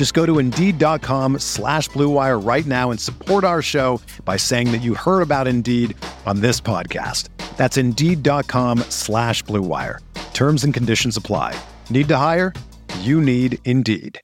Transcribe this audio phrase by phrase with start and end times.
[0.00, 4.78] Just go to Indeed.com slash BlueWire right now and support our show by saying that
[4.78, 7.28] you heard about Indeed on this podcast.
[7.58, 9.98] That's Indeed.com slash BlueWire.
[10.32, 11.54] Terms and conditions apply.
[11.90, 12.54] Need to hire?
[13.00, 14.18] You need Indeed.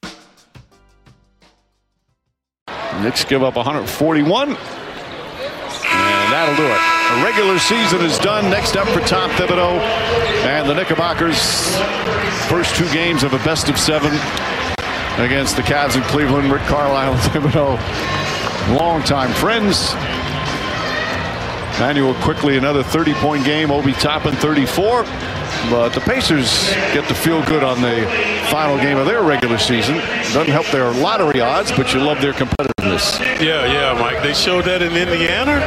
[3.02, 4.48] Knicks give up 141.
[4.48, 4.56] And
[6.32, 6.80] that'll do it.
[7.18, 8.48] The regular season is done.
[8.50, 9.78] Next up for Tom Thibodeau
[10.46, 11.76] and the Knickerbockers.
[12.48, 14.18] First two games of a best of seven
[15.18, 16.50] against the Cavs in Cleveland.
[16.52, 19.94] Rick Carlisle and Thibodeau, longtime friends.
[21.78, 23.70] Manuel Quickley another 30 point game.
[23.70, 25.04] Obi Toppin 34.
[25.70, 28.06] But the Pacers get to feel good on the
[28.50, 29.96] final game of their regular season.
[30.32, 33.18] Doesn't help their lottery odds, but you love their competitiveness.
[33.42, 34.22] Yeah, yeah, Mike.
[34.22, 35.58] They showed that in Indiana.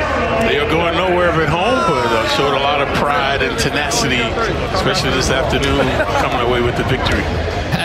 [0.47, 4.21] They are going nowhere at home, but uh, showed a lot of pride and tenacity,
[4.73, 5.83] especially this afternoon,
[6.21, 7.23] coming away with the victory.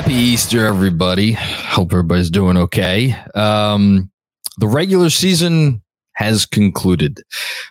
[0.04, 1.32] Happy Easter, everybody.
[1.32, 3.16] Hope everybody's doing okay.
[3.34, 4.10] Um,
[4.58, 5.82] the regular season
[6.16, 7.22] has concluded.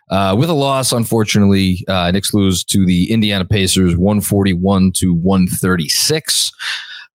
[0.09, 6.51] Uh, with a loss, unfortunately, uh, Knicks lose to the Indiana Pacers 141 to 136.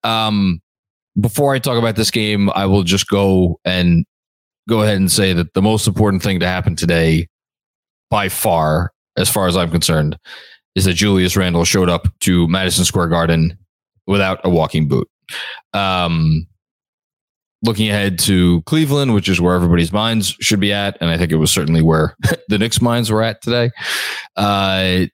[0.03, 0.64] Um,
[1.22, 4.07] before I talk about this game, I will just go and
[4.68, 7.28] go ahead and say that the most important thing to happen today,
[8.09, 10.18] by far, as far as I'm concerned,
[10.74, 13.59] is that Julius Randle showed up to Madison Square Garden
[14.08, 15.08] without a walking boot.
[15.74, 16.47] Um,
[17.64, 21.31] looking ahead to Cleveland, which is where everybody's minds should be at, and I think
[21.31, 22.16] it was certainly where
[22.50, 23.72] the Knicks' minds were at today.
[24.36, 25.06] Uh,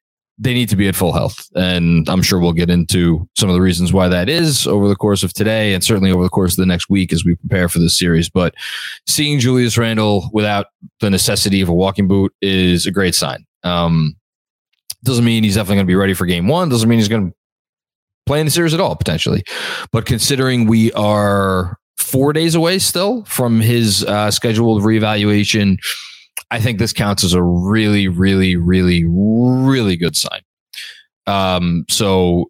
[0.41, 3.55] they need to be at full health, and I'm sure we'll get into some of
[3.55, 6.53] the reasons why that is over the course of today, and certainly over the course
[6.53, 8.29] of the next week as we prepare for this series.
[8.29, 8.55] But
[9.05, 10.67] seeing Julius Randle without
[11.01, 13.45] the necessity of a walking boot is a great sign.
[13.63, 14.15] Um,
[15.03, 16.69] doesn't mean he's definitely going to be ready for Game One.
[16.69, 17.35] Doesn't mean he's going to
[18.29, 19.43] play in the series at all potentially.
[19.91, 25.77] But considering we are four days away still from his uh, scheduled reevaluation.
[26.51, 30.41] I think this counts as a really, really, really, really good sign.
[31.27, 32.45] Um, so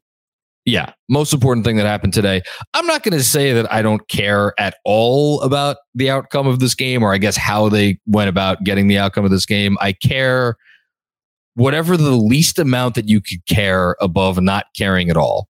[0.65, 2.41] yeah, most important thing that happened today.
[2.73, 6.59] I'm not going to say that I don't care at all about the outcome of
[6.59, 9.77] this game, or I guess how they went about getting the outcome of this game.
[9.81, 10.55] I care
[11.55, 15.48] whatever the least amount that you could care above not caring at all.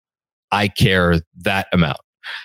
[0.57, 1.99] I care that amount.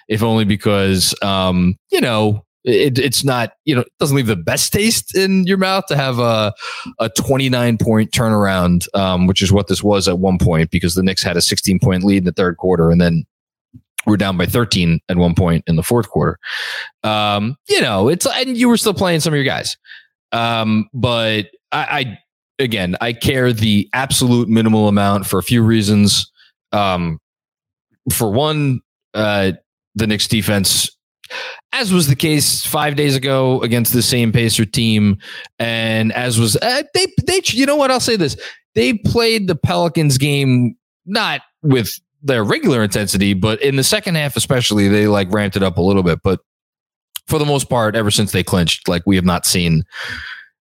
[0.07, 4.35] If only because um, you know it, it's not you know it doesn't leave the
[4.35, 6.53] best taste in your mouth to have a
[7.00, 11.01] a 29 point turnaround um, which is what this was at one point because the
[11.01, 13.23] Knicks had a 16 point lead in the third quarter and then
[14.05, 16.38] we're down by 13 at one point in the fourth quarter.
[17.03, 19.77] Um, you know it's and you were still playing some of your guys.
[20.31, 22.19] Um, but I, I
[22.59, 26.31] again I care the absolute minimal amount for a few reasons.
[26.71, 27.19] Um,
[28.12, 28.81] for one
[29.13, 29.53] uh,
[29.95, 30.89] the Knicks defense,
[31.73, 35.17] as was the case five days ago against the same Pacer team,
[35.59, 37.91] and as was uh, they they you know what?
[37.91, 38.38] I'll say this.
[38.73, 40.75] They played the Pelicans game
[41.06, 45.63] not with their regular intensity, but in the second half especially they like ramped it
[45.63, 46.39] up a little bit, but
[47.28, 49.83] for the most part, ever since they clinched, like we have not seen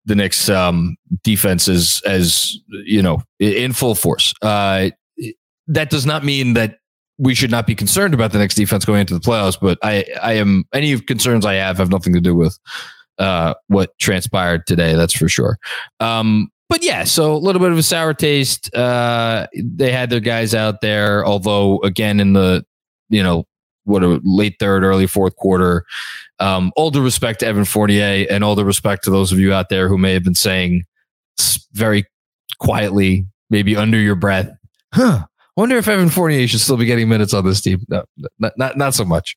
[0.04, 4.32] the Knicks um, defense as, as you know in full force.
[4.40, 4.90] Uh,
[5.66, 6.78] that does not mean that
[7.20, 9.58] we should not be concerned about the Knicks defense going into the playoffs.
[9.60, 12.58] But I, I am any concerns I have have nothing to do with
[13.18, 14.94] uh, what transpired today.
[14.94, 15.58] That's for sure.
[16.00, 18.74] Um, but yeah, so a little bit of a sour taste.
[18.74, 22.64] Uh, they had their guys out there, although again in the
[23.10, 23.44] you know
[23.84, 25.84] what a late third, early fourth quarter.
[26.38, 29.52] Um, all due respect to Evan Fournier, and all due respect to those of you
[29.52, 30.84] out there who may have been saying
[31.72, 32.04] very
[32.60, 34.50] quietly, maybe under your breath,
[34.94, 35.26] "Huh,
[35.56, 37.84] wonder if Evan Fournier should still be getting minutes on this team.
[37.88, 38.04] No,
[38.38, 39.36] not not, not so much.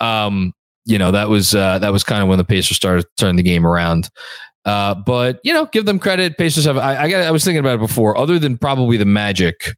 [0.00, 0.52] Um,
[0.84, 3.42] you know that was uh, that was kind of when the Pacers started turning the
[3.42, 4.10] game around.
[4.64, 6.36] Uh, but you know, give them credit.
[6.38, 6.76] Pacers have.
[6.76, 8.16] I, I, got, I was thinking about it before.
[8.16, 9.74] Other than probably the Magic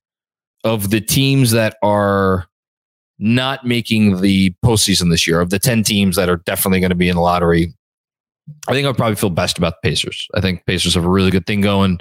[0.65, 2.47] of the teams that are
[3.19, 6.97] not making the postseason this year, of the ten teams that are definitely going to
[6.97, 7.75] be in the lottery,
[8.69, 10.29] I think I'd probably feel best about the Pacers.
[10.35, 12.01] I think Pacers have a really good thing going.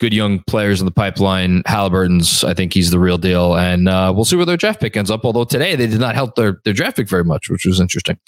[0.00, 1.62] Good young players in the pipeline.
[1.66, 4.96] Halliburton's, I think he's the real deal, and uh, we'll see where their draft pick
[4.96, 5.24] ends up.
[5.24, 8.18] Although today they did not help their their draft pick very much, which was interesting.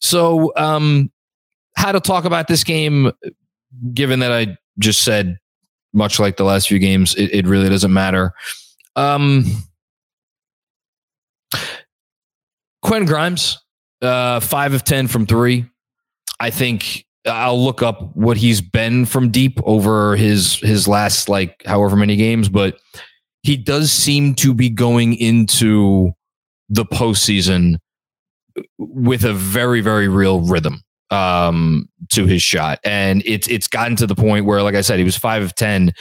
[0.00, 1.10] So, um,
[1.76, 3.10] how to talk about this game,
[3.92, 5.38] given that I just said,
[5.92, 8.32] much like the last few games, it, it really doesn't matter.
[8.96, 9.44] Um,
[12.82, 13.58] Quentin Grimes,
[14.02, 15.66] uh, five of 10 from three.
[16.38, 21.62] I think I'll look up what he's been from deep over his his last like
[21.66, 22.78] however many games, but
[23.42, 26.12] he does seem to be going into
[26.68, 27.76] the postseason
[28.78, 34.06] with a very very real rhythm um, to his shot, and it's it's gotten to
[34.06, 35.92] the point where, like I said, he was five of ten,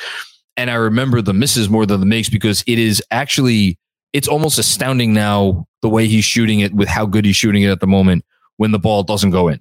[0.56, 3.77] and I remember the misses more than the makes because it is actually
[4.13, 7.69] it's almost astounding now the way he's shooting it with how good he's shooting it
[7.69, 8.25] at the moment
[8.57, 9.60] when the ball doesn't go in.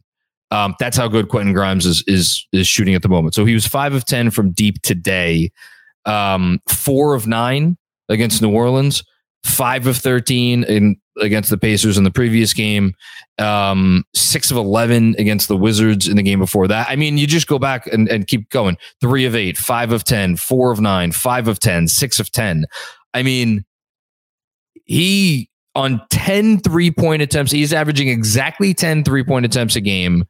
[0.51, 3.35] Um, that's how good Quentin Grimes is is is shooting at the moment.
[3.35, 5.51] So he was five of ten from deep today,
[6.07, 7.77] um, four of nine
[8.09, 9.05] against New Orleans,
[9.45, 12.95] five of thirteen in against the Pacers in the previous game,
[13.39, 16.89] um, six of eleven against the Wizards in the game before that.
[16.89, 18.79] I mean, you just go back and, and keep going.
[19.01, 22.67] Three of eight, five of ten, four of nine, five of ten, six of ten.
[23.13, 23.65] I mean,
[24.85, 30.25] he on 10 three point attempts, he's averaging exactly 10 three point attempts a game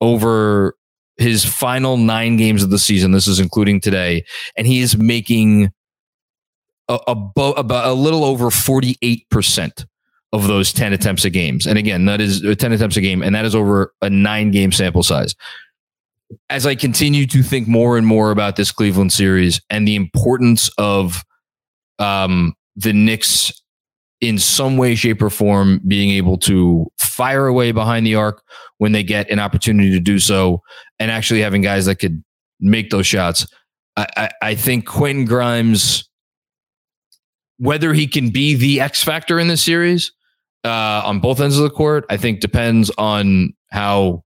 [0.00, 0.76] over
[1.16, 3.10] his final nine games of the season.
[3.10, 4.24] This is including today.
[4.56, 5.72] And he is making
[6.88, 9.86] about a little over 48%
[10.32, 11.66] of those 10 attempts a games.
[11.66, 14.50] And again, that is uh, 10 attempts a game, and that is over a nine
[14.50, 15.34] game sample size.
[16.50, 20.68] As I continue to think more and more about this Cleveland series and the importance
[20.76, 21.24] of
[21.98, 23.52] um, the Knicks
[24.24, 28.42] in some way, shape, or form being able to fire away behind the arc
[28.78, 30.60] when they get an opportunity to do so,
[30.98, 32.22] and actually having guys that could
[32.60, 33.46] make those shots.
[33.96, 36.08] I, I, I think Quentin Grimes,
[37.58, 40.12] whether he can be the X factor in this series
[40.64, 44.23] uh, on both ends of the court, I think depends on how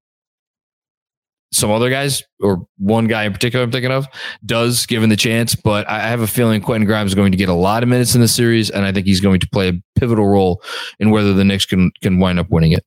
[1.53, 4.07] some other guys or one guy in particular I'm thinking of
[4.45, 5.55] does given the chance.
[5.55, 8.15] But I have a feeling Quentin Grimes is going to get a lot of minutes
[8.15, 10.63] in the series, and I think he's going to play a pivotal role
[10.99, 12.85] in whether the Knicks can can wind up winning it.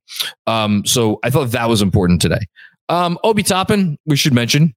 [0.47, 2.41] Um, so I thought that was important today.
[2.89, 4.73] Um, Obi Toppin, we should mention.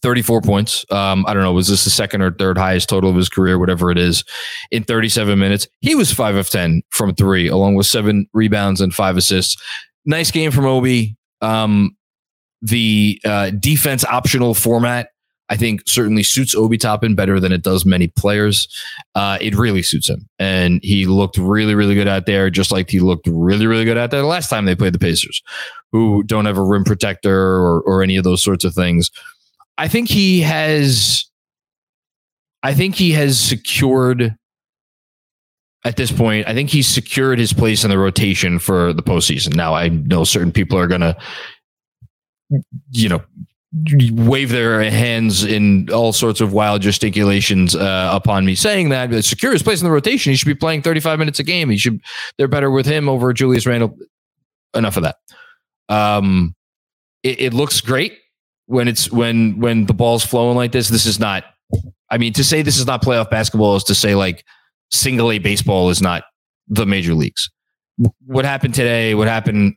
[0.00, 0.84] 34 points.
[0.90, 3.58] Um, I don't know, was this the second or third highest total of his career,
[3.58, 4.24] whatever it is,
[4.70, 5.68] in 37 minutes?
[5.80, 9.62] He was five of 10 from three, along with seven rebounds and five assists.
[10.04, 11.16] Nice game from Obi.
[11.40, 11.96] Um,
[12.62, 15.08] the uh, defense optional format,
[15.48, 18.68] I think certainly suits Obi Toppin better than it does many players.
[19.14, 20.28] Uh, it really suits him.
[20.38, 23.98] And he looked really, really good out there, just like he looked really, really good
[23.98, 25.42] out there the last time they played the Pacers,
[25.90, 29.10] who don't have a rim protector or, or any of those sorts of things.
[29.76, 31.26] I think he has,
[32.62, 34.36] I think he has secured
[35.84, 39.56] at this point, I think he's secured his place in the rotation for the postseason.
[39.56, 41.16] Now, I know certain people are going to
[42.90, 43.22] you know,
[44.12, 49.24] wave their hands in all sorts of wild gesticulations uh, upon me saying that but
[49.24, 50.30] secure his place in the rotation.
[50.30, 51.70] He should be playing 35 minutes a game.
[51.70, 52.00] He should.
[52.36, 53.96] They're better with him over Julius Randle
[54.74, 55.16] Enough of that.
[55.90, 56.54] Um,
[57.22, 58.18] it, it looks great
[58.66, 60.88] when it's when when the ball's flowing like this.
[60.88, 61.44] This is not.
[62.10, 64.44] I mean, to say this is not playoff basketball is to say like
[64.90, 66.24] single A baseball is not
[66.68, 67.50] the major leagues.
[68.26, 69.14] What happened today?
[69.14, 69.74] What happened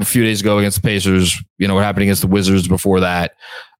[0.00, 1.42] a few days ago against the Pacers.
[1.58, 3.32] You know what happened against the Wizards before that.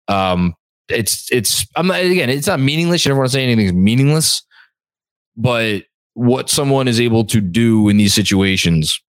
[0.09, 0.55] Um,
[0.89, 2.31] it's it's I'm not again.
[2.31, 3.05] It's not meaningless.
[3.05, 4.43] You never want to say anything's meaningless,
[5.37, 9.01] but what someone is able to do in these situations,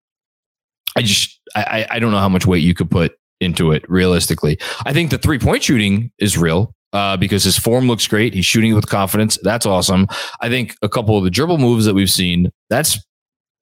[0.95, 4.59] I just I I don't know how much weight you could put into it realistically.
[4.85, 6.75] I think the three point shooting is real.
[6.93, 8.33] Uh, because his form looks great.
[8.33, 9.39] He's shooting with confidence.
[9.43, 10.07] That's awesome.
[10.41, 12.99] I think a couple of the dribble moves that we've seen, that's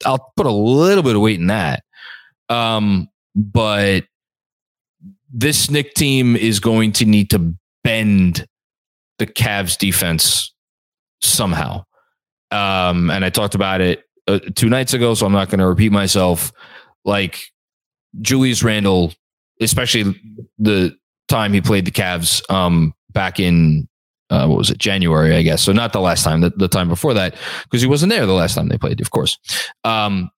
[0.04, 1.84] I'll put a little bit of weight in that.
[2.50, 4.06] Um, but
[5.32, 8.46] this Knick team is going to need to bend
[9.20, 10.54] the Cavs defense
[11.22, 11.84] somehow.
[12.52, 15.68] Um, and I talked about it uh, two nights ago, so I'm not going to
[15.68, 16.52] repeat myself.
[17.06, 17.40] Like
[18.22, 19.14] Julius Randle,
[19.62, 20.16] especially
[20.58, 20.96] the
[21.28, 23.88] time he played the Cavs um, back in
[24.30, 25.62] uh, what was it January, I guess.
[25.62, 28.34] So not the last time, the, the time before that, because he wasn't there the
[28.34, 29.38] last time they played, of course.
[29.84, 30.30] Um,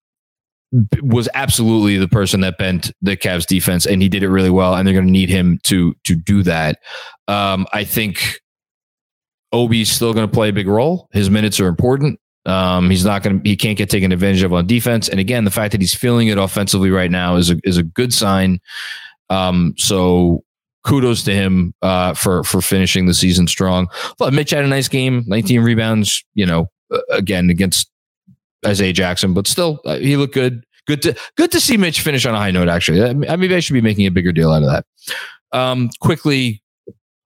[1.02, 4.76] was absolutely the person that bent the Cavs defense, and he did it really well.
[4.76, 6.80] And they're going to need him to to do that.
[7.28, 8.40] Um, I think
[9.52, 11.10] Obi's still going to play a big role.
[11.12, 12.20] His minutes are important.
[12.46, 13.50] Um, he's not going to.
[13.50, 15.10] He can't get taken advantage of on defense.
[15.10, 17.84] And again, the fact that he's feeling it offensively right now is a is a
[17.84, 18.60] good sign.
[19.30, 20.44] Um, so
[20.84, 23.88] kudos to him uh, for for finishing the season strong.
[24.18, 26.24] But Mitch had a nice game, 19 rebounds.
[26.34, 26.68] You know,
[27.10, 27.91] again against
[28.66, 30.66] Isaiah Jackson, but still uh, he looked good.
[30.88, 32.68] Good to good to see Mitch finish on a high note.
[32.68, 34.86] Actually, I, maybe I should be making a bigger deal out of that.
[35.52, 36.62] Um, Quickley,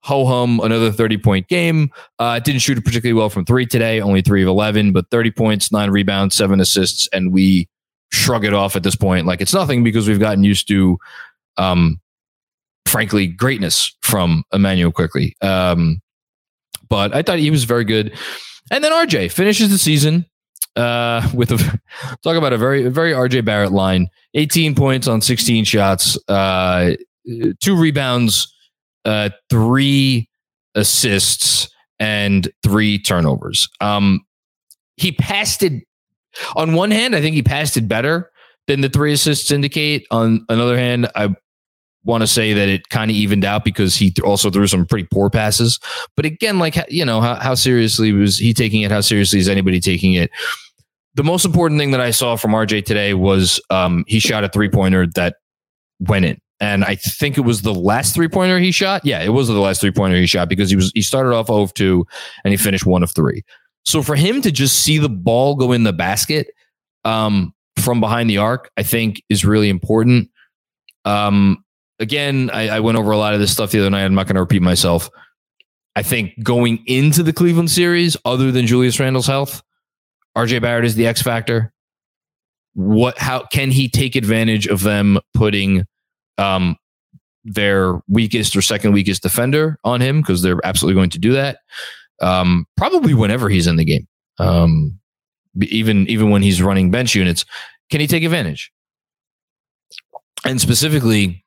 [0.02, 1.90] ho hum, another 30 point game.
[2.18, 5.72] Uh, didn't shoot particularly well from three today, only three of 11, but 30 points,
[5.72, 7.68] nine rebounds, seven assists, and we
[8.12, 10.96] shrug it off at this point like it's nothing because we've gotten used to,
[11.56, 12.00] um,
[12.86, 15.34] frankly, greatness from Immanuel Quickley.
[15.40, 16.00] Um,
[16.88, 18.16] but I thought he was very good.
[18.70, 20.26] And then RJ finishes the season
[20.76, 21.80] uh, with a
[22.22, 24.08] talk about a very very RJ Barrett line.
[24.34, 26.92] 18 points on 16 shots, uh,
[27.60, 28.52] two rebounds,
[29.06, 30.28] uh, three
[30.74, 33.68] assists, and three turnovers.
[33.80, 34.20] Um,
[34.96, 35.84] he passed it.
[36.54, 38.30] On one hand, I think he passed it better
[38.66, 40.06] than the three assists indicate.
[40.10, 41.34] On another hand, I
[42.04, 45.08] want to say that it kind of evened out because he also threw some pretty
[45.10, 45.80] poor passes.
[46.14, 48.90] But again, like you know, how, how seriously was he taking it?
[48.90, 50.30] How seriously is anybody taking it?
[51.16, 54.48] The most important thing that I saw from RJ today was um, he shot a
[54.50, 55.36] three pointer that
[55.98, 56.38] went in.
[56.60, 59.04] And I think it was the last three pointer he shot.
[59.04, 61.46] Yeah, it was the last three pointer he shot because he was he started off
[61.46, 62.06] 0 of 2
[62.44, 63.42] and he finished 1 of 3.
[63.84, 66.48] So for him to just see the ball go in the basket
[67.04, 70.30] um, from behind the arc, I think is really important.
[71.04, 71.64] Um,
[71.98, 74.04] again, I, I went over a lot of this stuff the other night.
[74.04, 75.08] I'm not going to repeat myself.
[75.94, 79.62] I think going into the Cleveland series, other than Julius Randle's health,
[80.36, 81.72] RJ Barrett is the X factor.
[82.74, 83.18] What?
[83.18, 85.86] How can he take advantage of them putting
[86.38, 86.76] um,
[87.46, 91.58] their weakest or second weakest defender on him because they're absolutely going to do that.
[92.20, 94.06] Um, probably whenever he's in the game,
[94.38, 94.98] um,
[95.62, 97.44] even even when he's running bench units,
[97.90, 98.72] can he take advantage?
[100.44, 101.44] And specifically,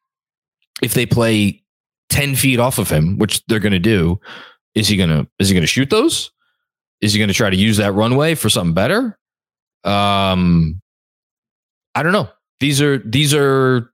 [0.81, 1.63] if they play
[2.10, 4.19] 10 feet off of him, which they're going to do,
[4.75, 6.31] is he to is he going to shoot those?
[7.01, 9.18] Is he going to try to use that runway for something better?
[9.84, 10.82] Um
[11.96, 12.29] I don't know.
[12.60, 13.91] These are these are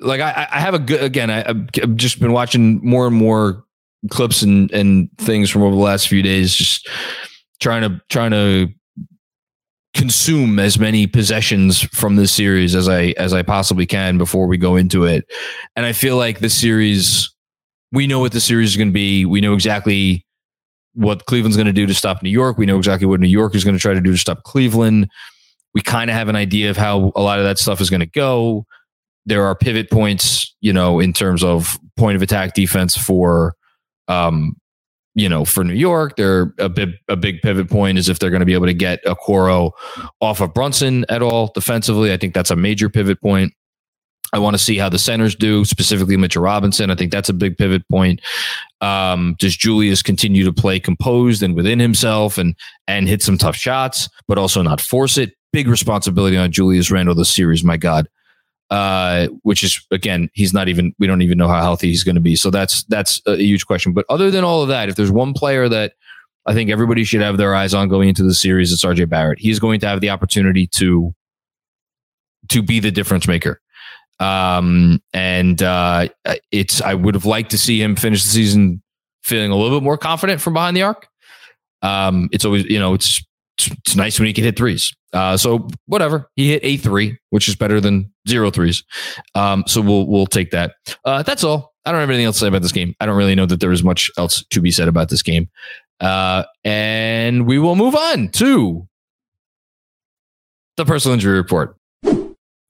[0.00, 1.30] like I, I have a good again.
[1.30, 3.64] I, I've just been watching more and more
[4.10, 6.88] clips and and things from over the last few days, just
[7.60, 8.68] trying to trying to
[9.94, 14.58] consume as many possessions from this series as I as I possibly can before we
[14.58, 15.24] go into it.
[15.74, 17.30] And I feel like the series
[17.92, 19.24] we know what the series is going to be.
[19.24, 20.25] We know exactly
[20.96, 22.58] what Cleveland's going to do to stop New York.
[22.58, 25.08] We know exactly what New York is going to try to do to stop Cleveland.
[25.74, 28.00] We kind of have an idea of how a lot of that stuff is going
[28.00, 28.64] to go.
[29.26, 33.54] There are pivot points, you know, in terms of point of attack defense for
[34.08, 34.56] um,
[35.16, 38.30] you know, for New York, they're a big a big pivot point is if they're
[38.30, 39.72] going to be able to get a Okoro
[40.20, 42.12] off of Brunson at all defensively.
[42.12, 43.54] I think that's a major pivot point.
[44.32, 46.90] I want to see how the centers do, specifically Mitchell Robinson.
[46.90, 48.20] I think that's a big pivot point.
[48.80, 52.54] Um, does Julius continue to play composed and within himself and
[52.86, 55.34] and hit some tough shots, but also not force it?
[55.52, 57.64] Big responsibility on Julius Randle this series.
[57.64, 58.08] My God,
[58.70, 60.94] uh, which is again, he's not even.
[60.98, 62.36] We don't even know how healthy he's going to be.
[62.36, 63.92] So that's that's a huge question.
[63.92, 65.94] But other than all of that, if there's one player that
[66.46, 69.38] I think everybody should have their eyes on going into the series, it's RJ Barrett.
[69.38, 71.14] He's going to have the opportunity to
[72.48, 73.60] to be the difference maker.
[74.18, 76.08] Um, and uh,
[76.50, 78.82] it's I would have liked to see him finish the season
[79.22, 81.08] feeling a little bit more confident from behind the arc.
[81.82, 83.22] Um, it's always you know it's
[83.58, 84.94] it's nice when he can hit threes.
[85.12, 88.84] Uh, so whatever, he hit a three, which is better than zero threes.
[89.34, 90.74] Um, so we'll we'll take that.
[91.04, 91.74] Uh, that's all.
[91.84, 92.94] I don't have anything else to say about this game.
[93.00, 95.48] I don't really know that there is much else to be said about this game.
[96.00, 98.88] Uh, and we will move on to
[100.76, 101.75] the personal injury report.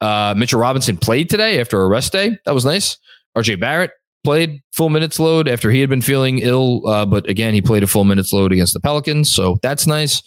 [0.00, 2.38] Uh, Mitchell Robinson played today after a rest day.
[2.44, 2.98] That was nice.
[3.36, 3.92] RJ Barrett
[4.24, 6.86] played full minutes load after he had been feeling ill.
[6.86, 9.32] Uh, but again, he played a full minutes load against the Pelicans.
[9.32, 10.22] So that's nice.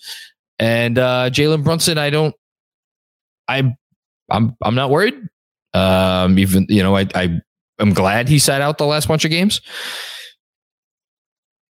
[0.57, 2.35] And uh, Jalen Brunson, I don't,
[3.47, 3.75] I,
[4.29, 5.15] I'm, I'm not worried.
[5.73, 7.39] Um, even, you know, I, I,
[7.77, 9.61] I'm glad he sat out the last bunch of games.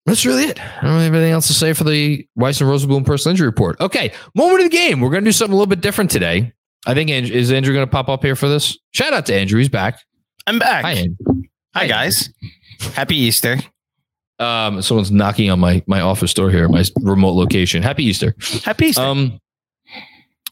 [0.05, 0.59] That's really it.
[0.59, 3.79] I don't have anything else to say for the Weiss and Rosenblum personal injury report.
[3.81, 5.01] Okay, moment of the game.
[5.01, 6.53] We're going to do something a little bit different today.
[6.85, 8.77] I think Andrew, is Andrew going to pop up here for this?
[8.91, 9.59] Shout out to Andrew.
[9.59, 9.99] He's back.
[10.45, 10.85] I'm back.
[10.85, 11.15] Hi, Andrew.
[11.73, 11.93] Hi, Andrew.
[11.95, 12.29] guys.
[12.93, 13.57] Happy Easter.
[14.39, 17.81] Um, someone's knocking on my my office door here, my remote location.
[17.81, 18.35] Happy Easter.
[18.63, 19.01] Happy Easter.
[19.01, 19.39] Um,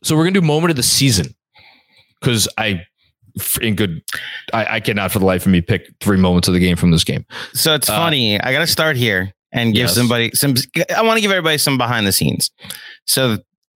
[0.03, 1.27] so we're gonna do moment of the season
[2.19, 2.81] because I,
[3.61, 4.01] in good,
[4.53, 6.89] I, I cannot for the life of me pick three moments of the game from
[6.91, 7.25] this game.
[7.53, 8.39] so it's uh, funny.
[8.41, 9.95] I got to start here and give Yes.
[9.95, 10.55] somebody some.
[10.95, 12.49] I want to give everybody some behind the scenes.
[13.05, 13.37] So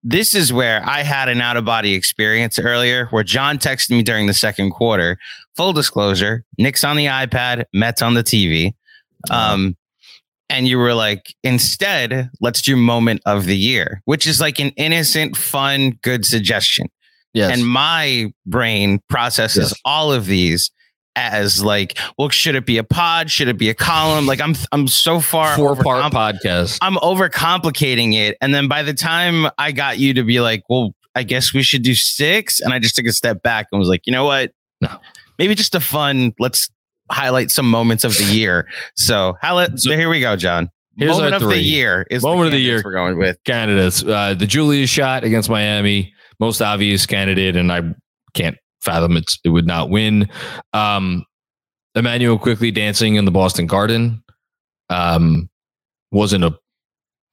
[0.09, 4.03] this is where I had an out of body experience earlier, where Jon texted me
[4.03, 5.17] during the second quarter.
[5.57, 8.73] Full disclosure: Knicks on the iPad, Mets on the TV.
[9.29, 9.75] Um,
[10.49, 14.69] and you were like, instead, let's do moment of the year, which is like an
[14.77, 16.87] innocent, fun, good suggestion.
[17.33, 19.81] Yes, and my brain processes Yes.
[19.83, 20.71] all of these
[21.17, 23.29] as like, well, should it be a pod?
[23.31, 24.27] Should it be a column?
[24.27, 26.77] Like I'm I'm so far four part podcast.
[26.81, 28.37] I'm overcomplicating it.
[28.39, 31.63] And then by the time I got you to be like, well, I guess we
[31.63, 32.59] should do six.
[32.59, 34.51] And I just took a step back and was like, you know what?
[34.79, 34.89] No.
[35.39, 36.69] Maybe just a fun, let's
[37.11, 38.67] highlight some moments of the year.
[38.95, 40.69] So how So- here we go, Jon.
[40.97, 41.59] Here's Moment our of the three.
[41.63, 42.81] year is Moment of the year.
[42.83, 43.37] we're going with.
[43.43, 44.03] candidates.
[44.03, 47.81] Uh, the Julius shot against Miami, most obvious candidate, and I
[48.33, 48.57] can't
[48.87, 50.29] fathom it's, it would not win.
[50.73, 51.25] Um,
[51.95, 54.23] Immanuel Quickley dancing in the Boston Garden
[54.89, 55.49] um,
[56.11, 56.57] wasn't a.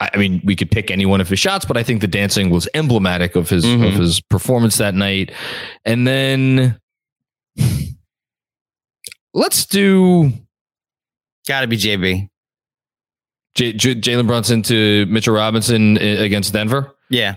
[0.00, 2.50] I mean, we could pick any one of his shots, but I think the dancing
[2.50, 3.86] was emblematic of his Mhm.
[3.88, 5.30] of his performance that night.
[5.84, 6.78] And then
[9.32, 10.32] let's do
[11.46, 12.28] Gotta be JB.
[13.54, 16.94] J- J- Jalen Brunson to Mitchell Robinson against Denver.
[17.10, 17.36] Yeah.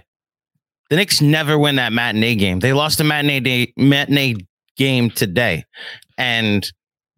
[0.89, 2.60] The Knicks never win that matinee game.
[2.60, 4.36] They lost a matinee day, matinee
[4.78, 5.65] game today.
[6.17, 6.69] And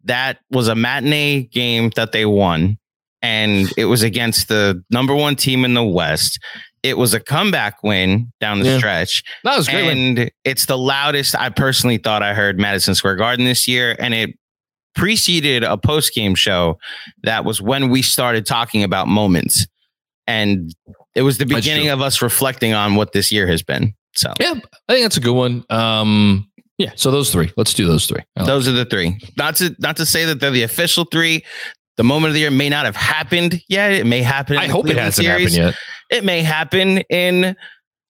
[0.04, 2.78] that was a matinee game that they won.
[3.22, 6.38] And it was against the number one team in the West.
[6.82, 8.78] It was a comeback win down the Yeah.
[8.78, 9.22] stretch.
[9.44, 9.84] That was great.
[9.86, 10.18] win.
[10.18, 13.94] And it's the loudest I personally thought I heard Madison Square Garden this year.
[13.98, 14.30] And it
[14.94, 16.78] preceded a post game show
[17.22, 19.66] that was when we started talking about moments.
[20.26, 20.74] And
[21.14, 23.94] it was the beginning of us reflecting on what this year has been.
[24.14, 24.54] So Yeah,
[24.88, 25.64] I think that's a good one.
[25.70, 27.52] Um, yeah, so those three.
[27.56, 28.22] Let's do those three.
[28.36, 29.18] Like those are the three.
[29.36, 31.44] Not to not to say that they're the official three.
[31.96, 33.92] The moment of the year may not have happened yet.
[33.92, 34.56] It may happen.
[34.56, 35.54] in I hope it hasn't series.
[35.54, 35.74] happened
[36.10, 36.18] yet.
[36.18, 37.54] It may happen in,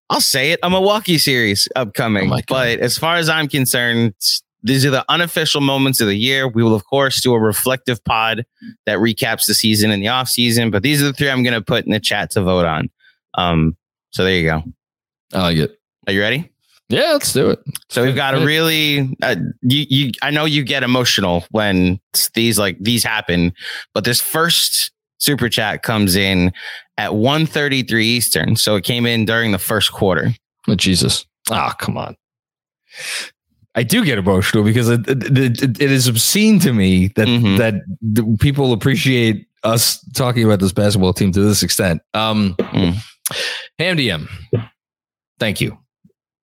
[0.08, 2.32] I'll say it, a Milwaukee series upcoming.
[2.32, 4.14] Oh but as far as I'm concerned,
[4.62, 6.48] these are the unofficial moments of the year.
[6.48, 8.44] We will, of course, do a reflective pod
[8.86, 10.70] that recaps the season and the off season.
[10.70, 12.90] But these are the three I'm going to put in the chat to vote on.
[13.34, 13.76] Um,
[14.10, 14.62] so there you go.
[15.32, 15.78] I like it.
[16.06, 16.50] Are you ready?
[16.88, 17.60] Yeah, let's do it.
[17.88, 22.00] So we've got a really uh, you you I know you get emotional when
[22.34, 23.52] these like these happen,
[23.94, 26.52] but this first super chat comes in
[26.98, 28.56] at 1:33 Eastern.
[28.56, 30.34] So it came in during the first quarter.
[30.66, 31.26] Oh, Jesus.
[31.48, 32.16] Ah, come on.
[33.74, 37.58] I do get emotional because it, it, it- it is obscene to me that Mhm.
[37.58, 42.02] that the people appreciate us talking about this basketball team to this extent.
[42.14, 42.96] Um, Mm.
[43.78, 44.28] Ham DM,
[45.38, 45.78] thank you.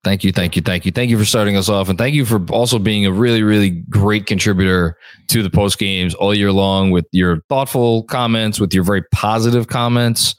[0.04, 0.92] Thank you, thank you, thank you.
[0.94, 1.90] Thank you for starting us off.
[1.90, 4.96] And thank you for also being a really, really great contributor
[5.28, 9.68] to the post games all year long with your thoughtful comments, with your very positive
[9.68, 10.34] comments,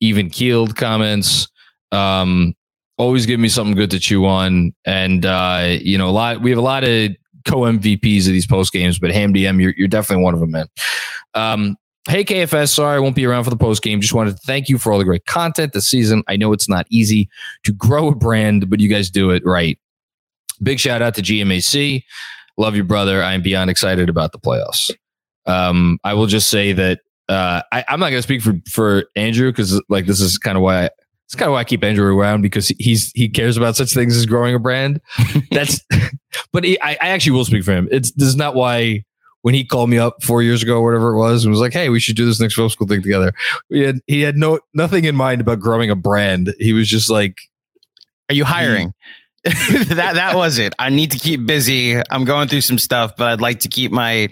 [0.00, 1.46] even keeled comments.
[1.92, 2.54] Um,
[3.02, 4.72] always give me something good to chew on.
[4.84, 7.10] And uh, you know, a lot we have a lot of
[7.44, 10.52] co MVPs of these post games, but Ham DM, you're you're definitely one of them,
[10.52, 10.66] man.
[11.34, 11.76] Um,
[12.08, 14.00] hey KFS, sorry I won't be around for the post game.
[14.00, 16.22] Just wanted to thank you for all the great content this season.
[16.28, 17.28] I know it's not easy
[17.64, 19.78] to grow a brand, but you guys do it right.
[20.62, 22.02] Big shout out to GMAC.
[22.56, 23.22] Love you, brother.
[23.22, 24.90] I am beyond excited about the playoffs.
[25.46, 29.04] Um, I will just say that uh, I, I'm not going to speak for for
[29.16, 30.90] Andrew because like this is kind of why I,
[31.32, 34.14] it's kind of why I keep Andrew around because he's he cares about such things
[34.18, 35.00] as growing a brand.
[35.50, 35.80] That's,
[36.52, 37.88] but he, I, I actually will speak for him.
[37.90, 39.04] It's this is not why
[39.40, 41.88] when he called me up four years ago, whatever it was, and was like, "Hey,
[41.88, 43.32] we should do this next film school thing together."
[43.70, 46.54] He had he had no nothing in mind about growing a brand.
[46.58, 47.38] He was just like,
[48.28, 48.92] Are you hiring?
[49.44, 50.74] that that was it.
[50.78, 51.96] I need to keep busy.
[52.10, 54.28] I'm going through some stuff, but I'd like to keep my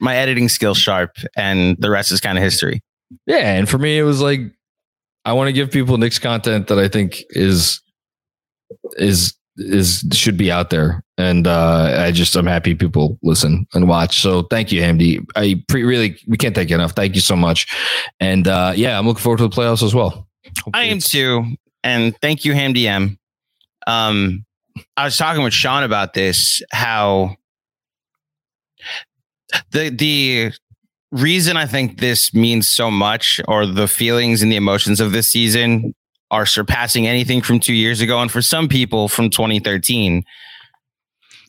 [0.00, 2.80] my editing skills sharp, and the rest is kind of history.
[3.26, 4.40] Yeah, and for me, it was like
[5.24, 7.80] I want to give people Knicks content that I think is
[8.96, 13.88] is is should be out there, and uh, I just I'm happy people listen and
[13.88, 14.20] watch.
[14.20, 15.24] So thank you, Hamdi.
[15.36, 16.92] I pre- really we can't thank you enough.
[16.92, 17.66] Thank you so much,
[18.20, 20.28] and uh, yeah, I'm looking forward to the playoffs as well.
[20.64, 21.44] Hopefully I am too,
[21.82, 23.18] and thank you, Ham DM.
[23.86, 24.44] Um,
[24.96, 26.62] I was talking with Sean about this.
[26.72, 27.36] How
[29.72, 30.52] the the
[31.12, 35.28] reason I think this means so much, or the feelings and the emotions of this
[35.28, 35.94] season,
[36.30, 40.22] are surpassing anything from two years ago, and for some people from 2013.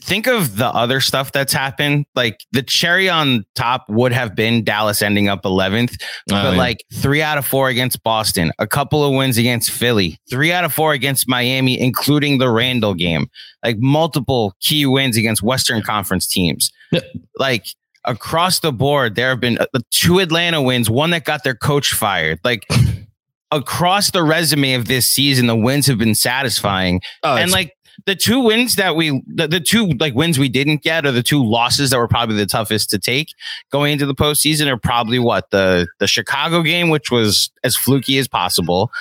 [0.02, 2.06] Think of the other stuff that's happened.
[2.15, 6.58] Like the cherry on top would have been Dallas ending up 11th Oh, but yeah.
[6.58, 10.63] like three out of four against Boston, a couple of wins against Philly, three out
[10.63, 13.28] of four against Miami, including the Randle game,
[13.63, 16.72] like multiple key wins against Western Conference teams.
[16.91, 17.04] Yep.
[17.38, 17.65] Like
[18.06, 21.94] across the board, there have been uh, two Atlanta wins, one that got their coach
[21.94, 22.40] fired.
[22.44, 22.68] Like
[23.52, 27.02] across the resume of this season, the wins have been satisfying.
[27.24, 30.82] Oh, and like the two wins that we the, the two like wins we didn't
[30.84, 33.34] get are the two losses that were probably the toughest to take
[33.72, 38.18] going into the postseason are probably what the the Chicago game, which was as fluky
[38.18, 38.92] as possible.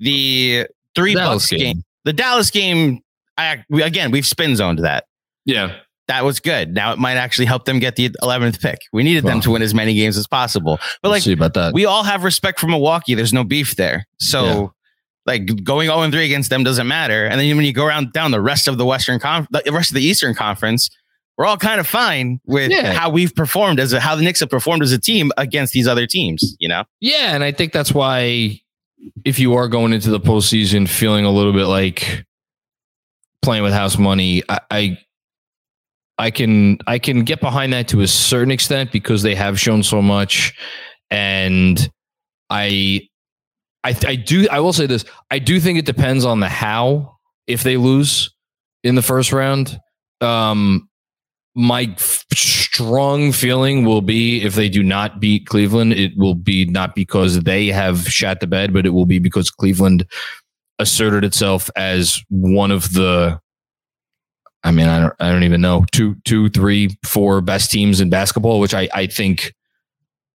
[0.00, 1.58] The three Dallas Bucks game.
[1.58, 1.84] game.
[2.04, 3.02] The Dallas game,
[3.36, 5.06] I again we've spin zoned that.
[5.44, 5.76] yeah,
[6.08, 6.72] That was good.
[6.72, 8.78] Now it might actually help them get the 11th pick.
[8.92, 10.78] We needed them to win as many games as possible.
[11.02, 11.74] But like about that.
[11.74, 13.14] we all have respect for Milwaukee.
[13.14, 14.06] There's no beef there.
[14.20, 14.66] So Yeah.
[15.26, 17.26] like going 0 and 3 against them doesn't matter.
[17.26, 19.90] And then when you go around down the rest of the Western Conf- the rest
[19.90, 20.90] of the Eastern Conference,
[21.36, 22.92] we're all kind of fine with Yeah.
[22.92, 25.88] how we've performed as a, how the Knicks have performed as a team against these
[25.88, 26.84] other teams, you know?
[27.00, 28.60] Yeah, and I think that's why
[29.24, 32.24] if you are going into the postseason feeling a little bit like
[33.42, 34.98] playing with house money, I, I
[36.18, 39.82] I can I can get behind that to a certain extent because they have shown
[39.82, 40.54] so much,
[41.10, 41.90] and
[42.50, 43.08] I
[43.84, 47.16] I I do I will say this I do think it depends on the how
[47.46, 48.34] if they lose
[48.82, 49.78] in the first round.
[50.20, 50.88] Um,
[51.54, 56.66] my f- strong feeling will be if they do not beat Cleveland, it will be
[56.66, 60.06] not because they have shat the bed, but it will be because Cleveland
[60.78, 63.40] asserted itself as one of the.
[64.66, 68.10] I mean, I don't, I don't even know two, two, three, four best teams in
[68.10, 69.54] basketball, which I, I think,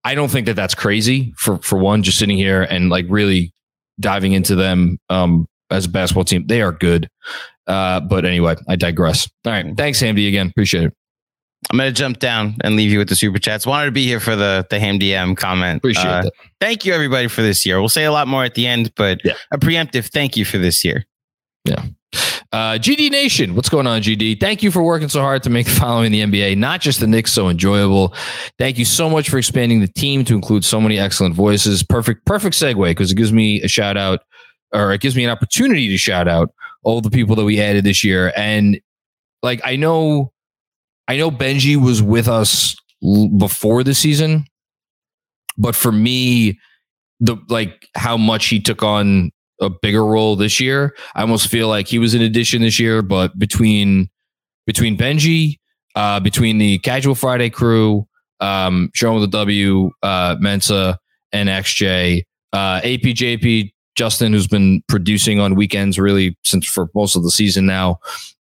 [0.03, 2.01] I don't think that that's crazy for for one.
[2.01, 3.53] Just sitting here and like really
[3.99, 7.07] diving into them um, as a basketball team, they are good.
[7.67, 9.29] Uh, but anyway, I digress.
[9.45, 10.27] All right, thanks, Hamdi.
[10.27, 10.93] Again, appreciate it.
[11.69, 13.67] I'm going to jump down and leave you with the super chats.
[13.67, 15.77] Wanted to be here for the, the Ham DM comment.
[15.77, 16.33] Appreciate Uh, that.
[16.59, 17.79] Thank you everybody for this year.
[17.79, 19.33] We'll say a lot more at the end, but Yeah.
[19.53, 21.05] a preemptive thank you for this year.
[22.51, 24.37] Uh, GD Nation, what's going on, GD?
[24.39, 27.31] Thank you for working so hard to make following the NBA, not just the Knicks,
[27.31, 28.13] so enjoyable.
[28.57, 31.81] Thank you so much for expanding the team to include so many excellent voices.
[31.81, 34.19] Perfect, perfect segue because it gives me a shout out,
[34.73, 37.85] or it gives me an opportunity to shout out all the people that we added
[37.85, 38.33] this year.
[38.35, 38.81] And
[39.41, 40.33] like, I know,
[41.07, 44.45] I know Benji was with us l- before the season,
[45.57, 46.59] but for me,
[47.21, 50.95] the like how much he took on a bigger role this year.
[51.15, 54.09] I almost feel like he was an addition this year, but between
[54.65, 55.59] between Benji,
[55.95, 58.07] uh, between the Casual Friday crew,
[58.39, 60.97] um, Sean with the W, uh, Mensa,
[61.31, 67.23] and XJ, uh, APJP, Justin, who's been producing on weekends really since for most of
[67.23, 67.99] the season now.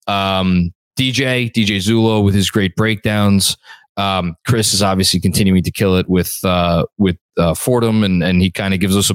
[0.07, 3.57] Um, DJ, DJ Zulo with his great breakdowns.
[3.99, 8.41] Um, Chris is obviously continuing to kill it with uh, with uh, Fordham, and and
[8.41, 9.15] he kind of gives us a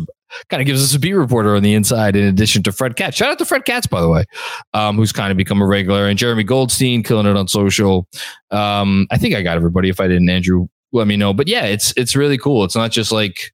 [0.49, 2.15] kind of gives us a beat reporter on the inside.
[2.15, 4.25] In addition to Fred Katz, shout out to Fred Katz by the way,
[4.73, 8.07] um, who's kind of become a regular, and Jeremy Goldstein killing it on social.
[8.51, 9.89] Um, I think I got everybody.
[9.89, 11.33] If I didn't, Andrew, let me know.
[11.33, 12.65] But yeah, it's it's really cool.
[12.65, 13.53] It's not just like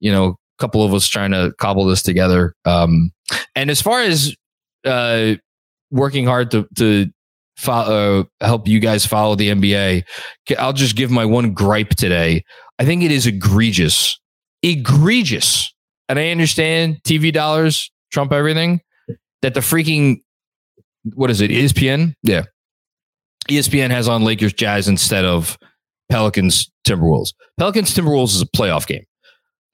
[0.00, 2.54] you know a couple of us trying to cobble this together.
[2.64, 3.12] Um,
[3.54, 4.34] and as far as
[4.84, 5.34] uh,
[5.92, 7.10] working hard to to
[7.56, 10.04] fo- uh, help you guys follow the NBA,
[10.58, 12.44] I'll just give my one gripe today.
[12.78, 14.18] I think it is egregious,
[14.62, 15.74] egregious,
[16.08, 18.80] and I understand TV dollars trump everything.
[19.42, 20.22] That the freaking
[21.14, 21.50] what is it?
[21.50, 22.44] ESPN, yeah.
[23.48, 25.56] ESPN has on Lakers Jazz instead of
[26.08, 27.32] Pelicans Timberwolves.
[27.58, 29.04] Pelicans Timberwolves is a playoff game.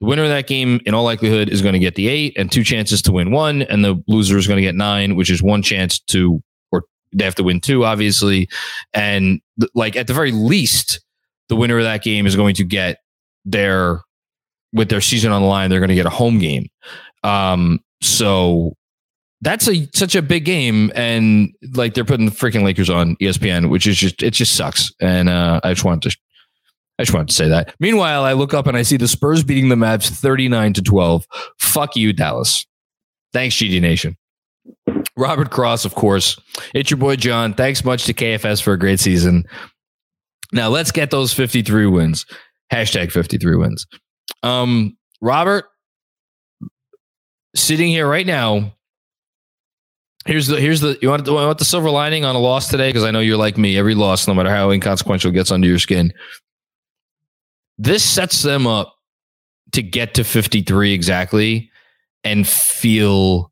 [0.01, 2.51] The winner of that game, in all likelihood, is going to get the eight and
[2.51, 5.41] two chances to win one, and the loser is going to get nine, which is
[5.41, 6.41] one chance to,
[7.13, 8.49] they have to win two, obviously.
[8.93, 10.99] And th- like at the very least,
[11.49, 12.99] the winner of that game is going to get
[13.45, 14.01] their
[14.71, 15.69] with their season on the line.
[15.69, 16.67] They're going to get a home game.
[17.23, 18.75] Um, so
[19.41, 23.69] that's a such a big game, and like they're putting the freaking Lakers on ESPN,
[23.69, 24.91] which is just it just sucks.
[24.99, 26.17] And uh, I just wanted to
[26.99, 27.73] I just wanted to say that.
[27.79, 31.25] Meanwhile, I look up and I see the Spurs beating the Mavs 39 to 12.
[31.59, 32.65] Fuck you, Dallas.
[33.33, 34.15] Thanks, GD Nation.
[35.15, 36.39] Robert Cross, of course.
[36.73, 37.53] It's your boy John.
[37.53, 39.45] Thanks much to KFS for a great season.
[40.51, 42.25] Now let's get those 53 wins.
[42.71, 43.85] Hashtag 53 wins.
[44.41, 45.65] Um, Robert,
[47.55, 48.73] sitting here right now.
[50.25, 53.03] Here's the here's the you want, want the silver lining on a loss today because
[53.03, 53.77] I know you're like me.
[53.77, 56.13] Every loss, no matter how inconsequential, gets under your skin.
[57.77, 58.95] This sets them up
[59.73, 61.69] to get to 53 exactly
[62.23, 63.51] and feel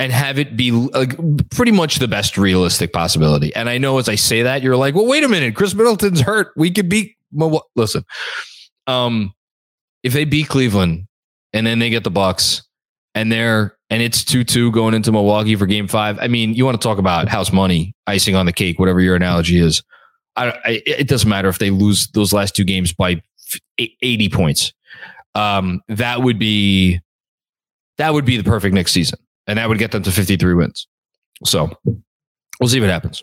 [0.00, 1.14] and have it be like
[1.50, 3.54] pretty much the best realistic possibility.
[3.54, 6.22] And I know as I say that, you're like, well, wait a minute, Khris Middleton's
[6.22, 6.52] hurt.
[6.56, 7.16] We could beat.
[7.32, 8.04] Well, listen,
[8.86, 9.34] um,
[10.02, 11.06] if they beat Cleveland
[11.52, 12.62] and then they get the Bucks
[13.14, 16.18] and they're and it's two two going into Milwaukee for Game Five.
[16.18, 19.16] I mean, you want to talk about house money, icing on the cake, whatever your
[19.16, 19.82] analogy is.
[20.34, 23.20] I, I, it doesn't matter if they lose those last two games by
[23.78, 24.72] 80 points.
[25.34, 27.00] Um, that would be
[27.98, 30.86] that would be the perfect next season, and that would get them to 53 wins.
[31.44, 31.70] So
[32.60, 33.22] we'll see what happens.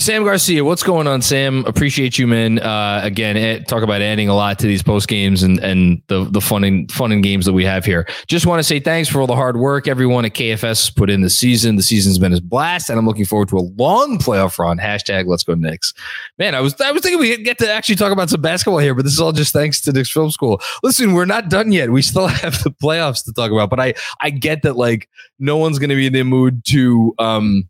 [0.00, 1.64] Sam Garcia, what's going on, Sam?
[1.66, 2.60] Appreciate you, man.
[2.60, 6.22] Uh, again, eh, talk about adding a lot to these post games and and the
[6.30, 8.06] the fun and fun and games that we have here.
[8.28, 11.22] Just want to say thanks for all the hard work everyone at KFS put in
[11.22, 11.74] the season.
[11.74, 14.78] The season's been a blast, and I'm looking forward to a long playoff run.
[14.78, 15.92] Hashtag Let's Go Knicks.
[16.38, 18.94] Man, I was I was thinking we get to actually talk about some basketball here,
[18.94, 20.60] but this is all just thanks to Knicks Film School.
[20.84, 21.90] Listen, we're not done yet.
[21.90, 25.08] We still have the playoffs to talk about, but I I get that like
[25.40, 27.68] no one's going to be in the mood to um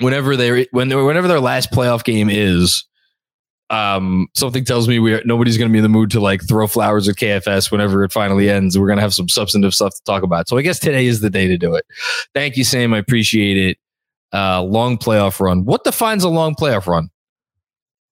[0.00, 2.84] whenever they when they whenever their last playoff game is
[3.70, 6.66] um, something tells me we nobody's going to be in the mood to like throw
[6.66, 8.78] flowers at KFS whenever it finally ends.
[8.78, 10.48] We're going to have some substantive stuff to talk about.
[10.48, 11.86] So I guess today is the day to do it.
[12.34, 12.92] Thank you, Sam.
[12.92, 13.78] I appreciate it.
[14.32, 15.64] Uh, long playoff run.
[15.64, 17.10] What defines a long playoff run?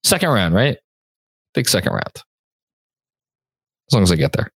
[0.04, 0.78] Second round, right?
[1.54, 2.22] Big second round
[3.88, 4.50] as long as I get there.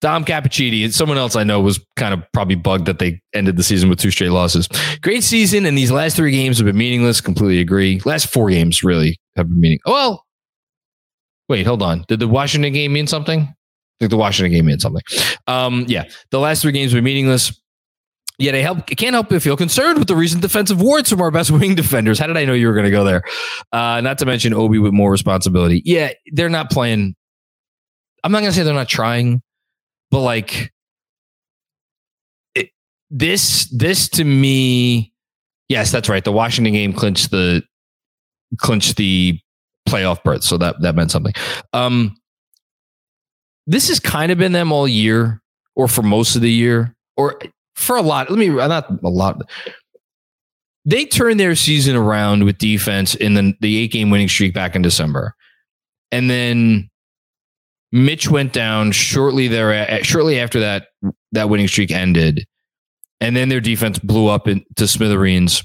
[0.00, 3.62] Dom Cappuccini, someone else I know was kind of probably bugged that they ended the
[3.62, 4.68] season with two straight losses.
[5.02, 7.20] Great season, and these last three games have been meaningless.
[7.20, 8.00] Completely agree.
[8.04, 9.78] Last four games really have been meaning.
[9.86, 10.24] Well,
[11.48, 12.04] wait, hold on.
[12.08, 13.40] Did the Washington game mean something?
[13.42, 13.54] I
[14.00, 15.02] think the Washington game meant something.
[15.46, 17.58] Um, yeah, the last three games were meaningless.
[18.38, 21.30] Yet I help can't help but feel concerned with the recent defensive awards from our
[21.30, 22.18] best wing defenders.
[22.18, 23.22] How did I know you were going to go there?
[23.70, 25.82] Uh, not to mention Obi with more responsibility.
[25.84, 27.14] Yeah, they're not playing
[28.24, 29.42] I'm not gonna say they're not trying,
[30.10, 30.72] but like
[32.54, 32.70] it,
[33.10, 35.12] this this to me,
[35.68, 36.22] yes, that's right.
[36.24, 37.62] The Washington game clinched the
[38.58, 39.38] clinched the
[39.88, 41.34] playoff berth, so that that meant something.
[41.72, 42.16] Um,
[43.66, 45.40] this has kind of been them all year,
[45.74, 47.40] or for most of the year, or
[47.74, 48.30] for a lot.
[48.30, 49.42] Let me not a lot.
[50.84, 54.76] They turned their season around with defense in the the eight game winning streak back
[54.76, 55.34] in December,
[56.10, 56.90] and then
[57.92, 60.02] Mitch went down shortly there.
[60.02, 60.88] Shortly after that,
[61.32, 62.46] that winning streak ended,
[63.20, 65.62] and then their defense blew up into smithereens.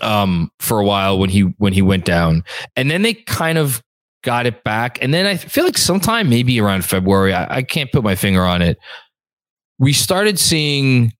[0.00, 2.44] Um, for a while when he when he went down,
[2.76, 3.82] and then they kind of
[4.22, 7.90] got it back, and then I feel like sometime maybe around February, I, I can't
[7.90, 8.78] put my finger on it.
[9.80, 11.12] We started seeing,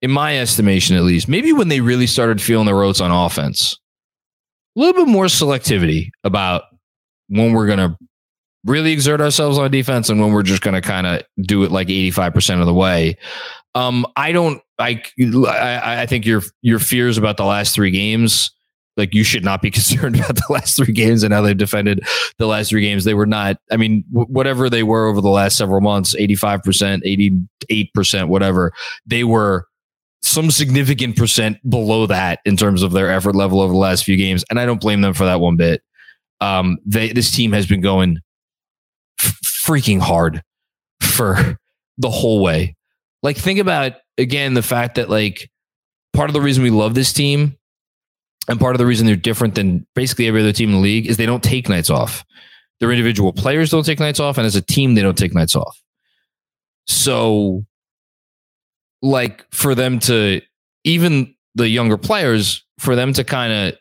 [0.00, 3.78] in my estimation at least, maybe when they really started feeling the ropes on offense,
[4.76, 6.64] a little bit more selectivity about
[7.32, 7.96] when we're going to
[8.64, 11.72] really exert ourselves on defense and when we're just going to kind of do it
[11.72, 13.16] like 85% of the way.
[13.74, 18.52] Um, I don't, I, I, I think your, your fears about the last three games,
[18.98, 22.06] like you should not be concerned about the last three games and how they've defended
[22.38, 23.04] the last three games.
[23.04, 27.48] They were not, I mean, w- whatever they were over the last several months, 85%,
[27.66, 28.72] 88%, whatever,
[29.06, 29.66] they were
[30.20, 34.16] some significant percent below that in terms of their effort level over the last few
[34.16, 34.44] games.
[34.50, 35.82] And I don't blame them for that one bit
[36.42, 38.18] um, they, this team has been going
[39.20, 40.42] f- freaking hard
[41.00, 41.56] for
[41.98, 42.74] the whole way.
[43.22, 45.48] Like, think about again the fact that like
[46.12, 47.56] part of the reason we love this team
[48.48, 51.06] and part of the reason they're different than basically every other team in the league
[51.06, 52.24] is they don't take nights off.
[52.80, 55.54] Their individual players don't take nights off, and as a team, they don't take nights
[55.54, 55.80] off.
[56.88, 57.64] So,
[59.00, 60.40] like for them to
[60.82, 63.78] even the younger players, for them to kind of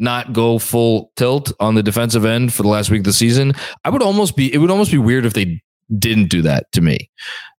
[0.00, 3.52] not go full tilt on the defensive end for the last week of the season,
[3.84, 5.62] I would almost be it would almost be weird if they
[5.98, 7.10] didn't do that to me.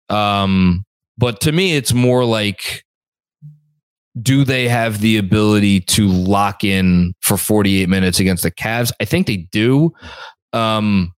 [0.09, 0.85] Um,
[1.19, 2.85] but to me, it's more like
[4.21, 8.91] do they have the ability to lock in for 48 minutes against the Cavs?
[9.01, 9.93] I think they do.
[10.53, 11.15] Um,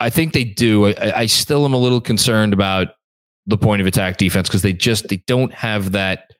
[0.00, 0.86] I think they do.
[0.86, 2.88] I, I still am a little concerned about
[3.46, 6.30] the point of attack defense because they just they don't have that.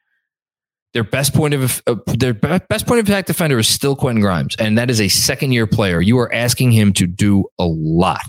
[0.94, 4.54] Their best point of uh, their best point of attack defender is still Quentin Grimes,
[4.56, 6.00] and that is a second year player.
[6.00, 8.22] You are asking him to do a lot.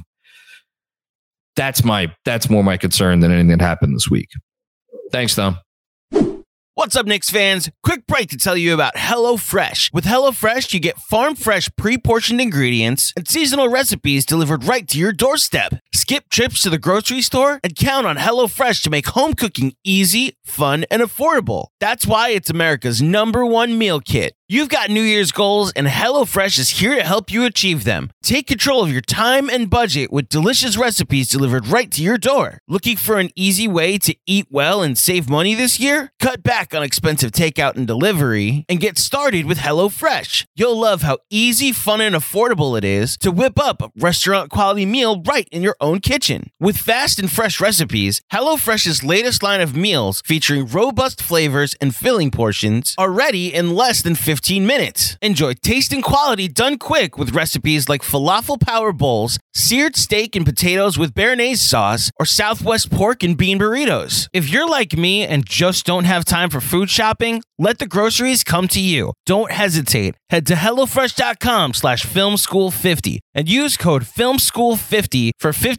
[1.56, 4.30] That's my that's more my concern than anything that happened this week.
[5.12, 5.60] Thanks, Tom.
[6.78, 7.70] What's up, Knicks fans?
[7.84, 9.94] Quick break to tell you about HelloFresh.
[9.94, 14.98] With HelloFresh, you get farm fresh, pre portioned ingredients and seasonal recipes delivered right to
[14.98, 15.76] your doorstep.
[15.96, 20.34] Skip trips to the grocery store and count on HelloFresh to make home cooking easy,
[20.44, 21.68] fun, and affordable.
[21.80, 24.34] That's why it's America's number one meal kit.
[24.48, 28.12] You've got New Year's goals, and HelloFresh is here to help you achieve them.
[28.22, 32.60] Take control of your time and budget with delicious recipes delivered right to your door.
[32.68, 36.12] Looking for an easy way to eat well and save money this year?
[36.20, 40.46] Cut back on expensive takeout and delivery and get started with HelloFresh.
[40.56, 44.86] You'll love how easy, fun, and affordable it is to whip up a restaurant quality
[44.86, 46.42] meal right in your own kitchen.
[46.60, 52.32] With fast and fresh recipes, HelloFresh's latest line of meals featuring robust flavors and filling
[52.32, 55.18] portions are ready in less than 15 15 minutes.
[55.22, 60.46] Enjoy taste and quality done quick with recipes like falafel power bowls, seared steak and
[60.46, 64.28] potatoes with béarnaise sauce, or Southwest pork and bean burritos.
[64.34, 68.44] If you're like me and just don't have time for food shopping, let the groceries
[68.44, 69.14] come to you.
[69.26, 70.16] Don't hesitate.
[70.30, 75.75] Head to HelloFresh.com slash FilmSchool50 and use code FilmSchool50 for 50%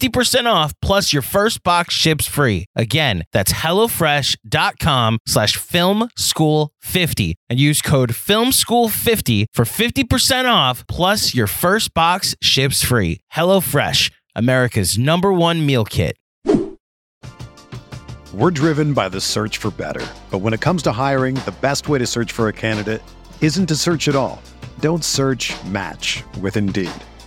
[0.47, 2.67] off plus your first box ships free.
[2.75, 11.95] Again, that's HelloFresh.com slash FilmSchool50 and use code FilmSchool50 for 50% off plus your first
[11.95, 13.21] box ships free.
[13.35, 16.17] HelloFresh, America's number one meal kit.
[18.35, 20.07] We're driven by the search for better.
[20.31, 23.01] But when it comes to hiring, the best way to search for a candidate
[23.41, 24.43] isn't to search at all.
[24.81, 26.91] Don't search match with Indeed.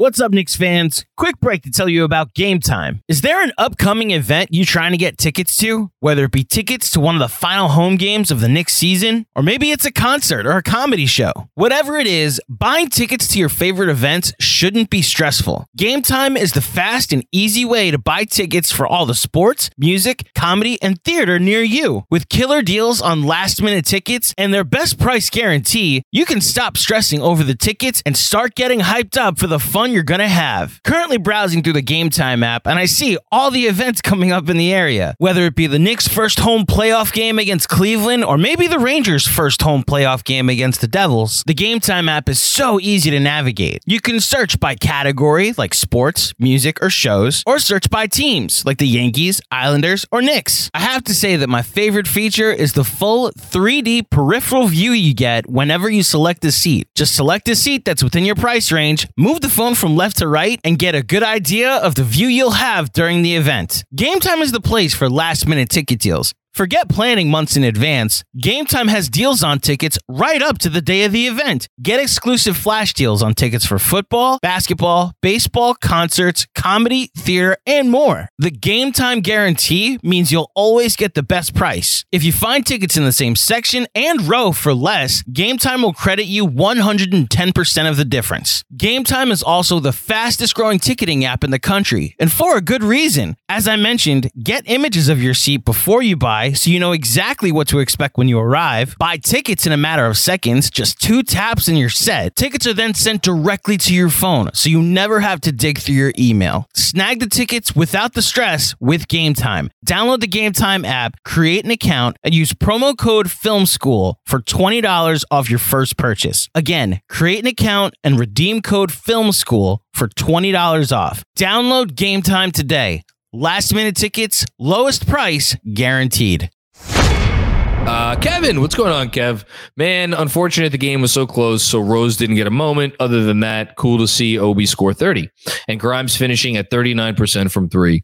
[0.00, 1.04] What's up, Knicks fans?
[1.18, 3.02] Quick break to tell you about Game Time.
[3.06, 5.90] Is there an upcoming event you trying to get tickets to?
[6.00, 9.26] Whether it be tickets to one of the final home games of the Knicks season,
[9.36, 11.50] or maybe it's a concert or a comedy show.
[11.52, 15.66] Whatever it is, buying tickets to your favorite events shouldn't be stressful.
[15.76, 19.68] Game Time is the fast and easy way to buy tickets for all the sports,
[19.76, 22.06] music, comedy, and theater near you.
[22.08, 26.78] With killer deals on last minute tickets and their best price guarantee, you can stop
[26.78, 30.28] stressing over the tickets and start getting hyped up for the fun you're going to
[30.28, 30.80] have.
[30.84, 34.48] Currently browsing through the Game Time app, and I see all the events coming up
[34.48, 38.38] in the area, whether it be the Knicks' first home playoff game against Cleveland, or
[38.38, 41.42] maybe the Rangers' first home playoff game against the Devils.
[41.46, 43.82] The Game Time app is so easy to navigate.
[43.86, 48.78] You can search by category, like sports, music, or shows, or search by teams, like
[48.78, 50.70] the Yankees, Islanders, or Knicks.
[50.74, 55.14] I have to say that my favorite feature is the full 3D peripheral view you
[55.14, 56.88] get whenever you select a seat.
[56.94, 60.28] Just select a seat that's within your price range, move the phone from left to
[60.28, 63.82] right and get a good idea of the view you'll have during the event.
[63.94, 66.34] Game Time is the place for last minute ticket deals.
[66.52, 68.24] Forget planning months in advance.
[68.40, 71.68] Game Time has deals on tickets right up to the day of the event.
[71.80, 78.28] Get exclusive flash deals on tickets for football, basketball, baseball, concerts, comedy, theater, and more.
[78.38, 82.04] The Game Time guarantee means you'll always get the best price.
[82.10, 85.94] If you find tickets in the same section and row for less, Game Time will
[85.94, 88.64] credit you 110% of the difference.
[88.76, 92.60] Game Time is also the fastest growing ticketing app in the country, and for a
[92.60, 93.36] good reason.
[93.48, 97.52] As I mentioned, get images of your seat before you buy so you know exactly
[97.52, 98.96] what to expect when you arrive.
[98.98, 102.34] Buy tickets in a matter of seconds, just two taps and you're set.
[102.34, 105.94] Tickets are then sent directly to your phone, so you never have to dig through
[105.94, 106.66] your email.
[106.74, 109.70] Snag the tickets without the stress with Game Time.
[109.86, 114.40] Download the Game Time app, create an account, and use promo code Film School for
[114.40, 116.48] $20 off your first purchase.
[116.54, 121.22] Again, create an account and redeem code Film School for $20 off.
[121.38, 123.02] Download Game Time today.
[123.32, 126.50] Last minute tickets, lowest price guaranteed.
[126.74, 129.44] Uh, Kevin, what's going on, Kev?
[129.76, 132.94] Man, unfortunate the game was so close, so Rose didn't get a moment.
[132.98, 135.30] Other than that, cool to see Obi score 30
[135.68, 138.02] and Grimes finishing at 39% from three.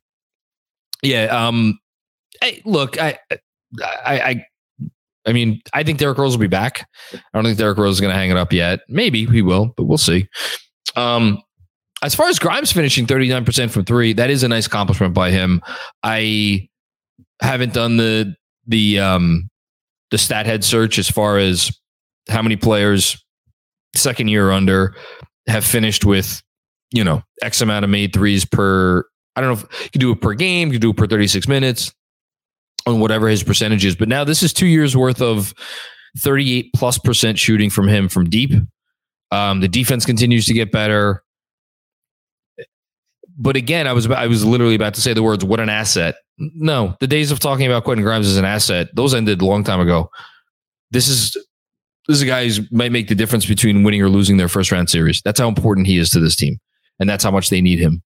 [1.03, 1.77] Yeah, um,
[2.41, 3.19] hey, look, I,
[3.83, 4.45] I, I,
[5.27, 6.89] I mean, I think Derrick Rose will be back.
[7.13, 8.81] I don't think Derrick Rose is going to hang it up yet.
[8.89, 10.29] Maybe he will, but we'll see.
[10.95, 11.43] Um,
[12.03, 15.63] as far as Grimes finishing 39% from three, that is a nice accomplishment by him.
[16.03, 16.69] I
[17.41, 18.35] haven't done the
[18.67, 19.49] the um
[20.11, 21.71] the stat head search as far as
[22.29, 23.23] how many players
[23.95, 24.95] second year under
[25.49, 26.43] have finished with,
[26.93, 30.13] you know, X amount of made threes per I don't know if you can do
[30.13, 31.93] it per game, you can do it per 36 minutes
[32.87, 33.97] on whatever his percentage is.
[33.97, 35.55] But now this is two years worth of
[36.19, 38.53] 38 plus percent shooting from him from deep.
[39.31, 41.23] Um, the defense continues to get better
[43.37, 46.17] but again, I was I was literally about to say the words "what an asset."
[46.39, 49.65] No, the days of talking about Quentin Grimes as an asset those ended a long
[49.65, 50.11] time ago.
[50.91, 51.33] This is
[52.09, 54.73] this is a guy who might make the difference between winning or losing their first
[54.73, 55.21] round series.
[55.25, 56.59] That's how important he is to this team,
[57.01, 58.03] and that's how much they need him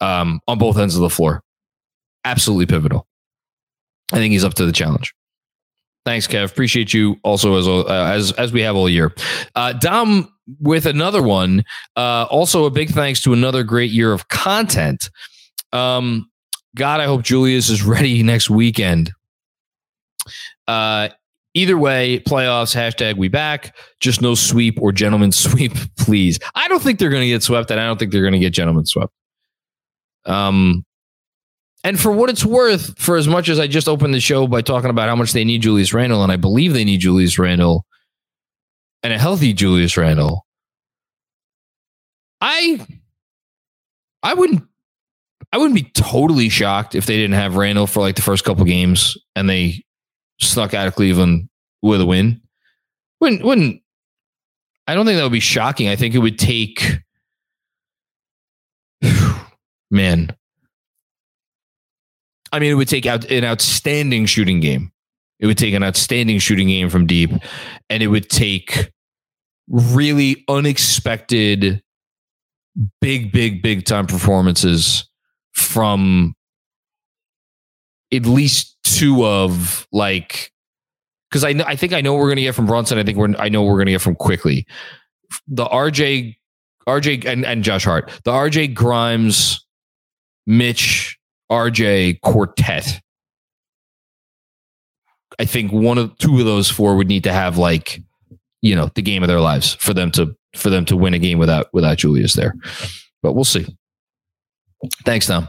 [0.00, 1.42] um, on both ends of the floor.
[2.24, 3.06] Absolutely pivotal.
[4.12, 5.14] I think he's up to the challenge.
[6.04, 6.50] Thanks, Kev.
[6.50, 9.14] Appreciate you also as uh, as as we have all year.
[9.54, 11.64] Uh, Dom with another one.
[11.96, 15.10] Uh, also, a big thanks to another great year of content.
[15.72, 16.30] Um,
[16.74, 19.12] God, I hope Julius is ready next weekend.
[20.68, 21.08] Uh,
[21.54, 23.76] either way, playoffs, hashtag we back.
[24.00, 26.38] Just no sweep or gentlemen sweep, please.
[26.54, 28.38] I don't think they're going to get swept, and I don't think they're going to
[28.38, 29.12] get gentlemen swept.
[30.24, 30.84] Um,
[31.84, 34.62] and for what it's worth, for as much as I just opened the show by
[34.62, 37.84] talking about how much they need Julius Randle, and I believe they need Julius Randle
[39.02, 40.46] and a healthy Julius Randle,
[42.40, 42.86] I
[44.22, 44.62] I wouldn't
[45.52, 48.64] I wouldn't be totally shocked if they didn't have Randle for like the first couple
[48.64, 49.84] games and they
[50.40, 51.48] snuck out of Cleveland
[51.82, 52.40] with a win.
[53.20, 53.82] Wouldn't wouldn't
[54.86, 55.88] I don't think that would be shocking.
[55.88, 56.98] I think it would take
[59.90, 60.34] man.
[62.54, 64.92] I mean, it would take out an outstanding shooting game.
[65.42, 67.30] It would take an outstanding shooting game from deep,
[67.90, 68.90] and it would take
[69.68, 71.82] really unexpected,
[73.00, 75.08] big, big, big time performances
[75.52, 76.34] from
[78.12, 80.52] at least two of like
[81.28, 82.98] because I I think I know we're gonna get from Brunson.
[82.98, 84.64] I think we're I know we're gonna get from Quickley.
[85.48, 86.36] The RJ
[86.86, 88.10] RJ and, and Josh Hart.
[88.24, 89.66] The RJ Grimes,
[90.46, 91.18] Mitch,
[91.50, 93.00] RJ quartet
[95.38, 98.00] I think one of two of those four would need to have like,
[98.60, 101.18] you know, the game of their lives for them to for them to win a
[101.18, 102.54] game without without Julius there.
[103.22, 103.66] But we'll see.
[105.04, 105.48] Thanks, Tom.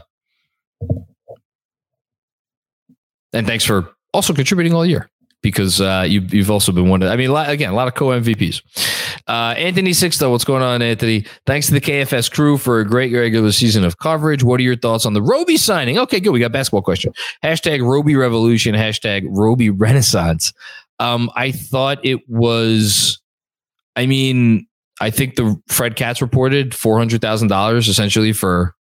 [3.32, 5.10] And thanks for also contributing all year
[5.44, 7.02] because uh, you, you've also been one.
[7.02, 8.62] Of, I mean, again, a lot of co MVPs.
[9.28, 11.26] Uh, Anthony Sixto, what's going on, Anthony?
[11.44, 14.42] Thanks to the KFS crew for a great regular season of coverage.
[14.42, 15.98] What are your thoughts on the Roby signing?
[15.98, 16.30] Okay, good.
[16.30, 17.12] We got basketball question.
[17.44, 18.74] Hashtag Roby Revolution.
[18.74, 20.54] Hashtag Roby Renaissance.
[20.98, 23.20] Um, I thought it was.
[23.96, 24.66] I mean,
[25.02, 28.74] I think the Fred Katz reported four hundred thousand dollars essentially for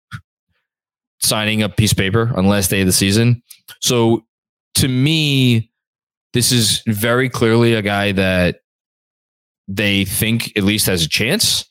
[1.22, 3.42] signing a piece of paper on last day of the season.
[3.80, 4.26] So
[4.76, 5.71] to me,
[6.34, 8.58] this is very clearly a guy that
[9.68, 11.66] they think at least has a chance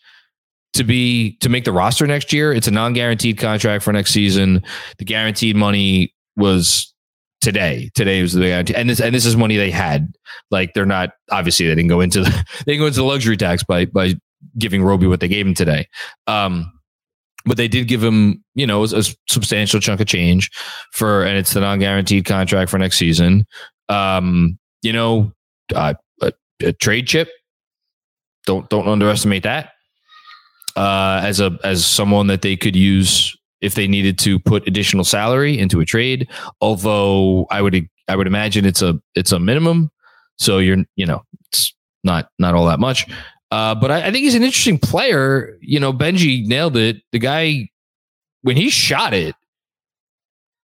[0.74, 2.52] to be to make the roster next year.
[2.52, 4.62] It's a non-guaranteed contract for next season.
[4.98, 6.94] The guaranteed money was
[7.40, 7.90] today.
[7.94, 10.12] Today was the guarantee, and this and this is money they had.
[10.50, 12.30] Like they're not obviously they didn't go into the
[12.66, 14.14] they didn't go into the luxury tax by by
[14.58, 15.88] giving Roby what they gave him today.
[16.26, 16.72] Um,
[17.46, 20.50] but they did give him, you know, a, a substantial chunk of change
[20.92, 23.46] for, and it's the non-guaranteed contract for next season.
[23.90, 25.32] Um, you know,
[25.74, 26.32] uh, a,
[26.62, 27.28] a trade chip.
[28.46, 29.72] Don't don't underestimate that.
[30.76, 35.04] Uh, as a as someone that they could use if they needed to put additional
[35.04, 36.28] salary into a trade.
[36.60, 39.90] Although I would I would imagine it's a it's a minimum,
[40.38, 41.74] so you're you know it's
[42.04, 43.06] not not all that much.
[43.50, 45.58] Uh, but I, I think he's an interesting player.
[45.60, 47.02] You know, Benji nailed it.
[47.12, 47.68] The guy
[48.42, 49.34] when he shot it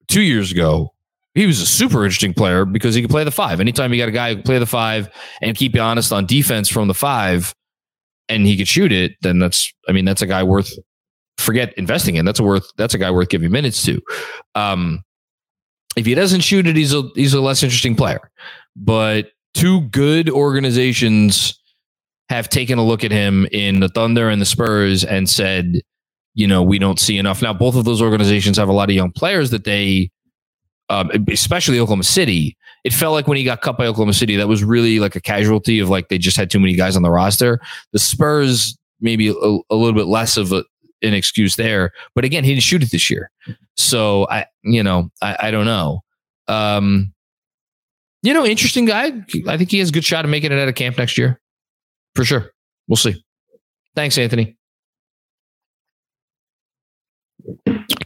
[0.07, 0.93] two years ago,
[1.35, 3.59] he was a super interesting player because he could play the five.
[3.59, 5.09] Anytime you got a guy who can play the five
[5.41, 7.53] and keep you honest on defense from the five,
[8.27, 10.71] and he could shoot it, then that's I mean that's a guy worth
[11.37, 12.25] forget investing in.
[12.25, 14.01] That's a worth that's a guy worth giving minutes to.
[14.55, 15.03] Um,
[15.95, 18.31] if he doesn't shoot it, he's a he's a less interesting player.
[18.75, 21.59] But two good organizations
[22.29, 25.81] have taken a look at him in the Thunder and the Spurs and said,
[26.33, 27.41] you know, we don't see enough.
[27.41, 30.09] Now, both of those organizations have a lot of young players that they,
[30.89, 32.57] um, especially Oklahoma City.
[32.83, 35.21] It felt like when he got cut by Oklahoma City, that was really like a
[35.21, 37.59] casualty of like they just had too many guys on the roster.
[37.93, 40.63] The Spurs maybe a, a little bit less of a,
[41.01, 43.29] an excuse there, but again, he didn't shoot it this year,
[43.75, 46.03] so I, you know, I, I don't know.
[46.47, 47.13] Um,
[48.23, 49.11] you know, interesting guy.
[49.47, 51.39] I think he has a good shot of making it out of camp next year,
[52.15, 52.51] for sure.
[52.87, 53.23] We'll see.
[53.95, 54.57] Thanks, Anthony.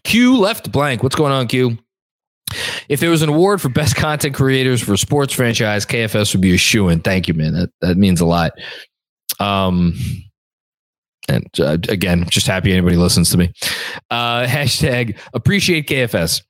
[0.04, 1.04] Q left blank.
[1.04, 1.78] What's going on, Q?
[2.88, 6.54] If there was an award for best content creators for sports franchise, KFS would be
[6.54, 7.00] a shoe in.
[7.02, 7.54] Thank you, man.
[7.54, 8.54] That that means a lot.
[9.40, 9.96] Um,
[11.28, 13.54] and uh, again, just happy anybody listens to me.
[14.10, 16.44] Uh, hashtag appreciate KFS.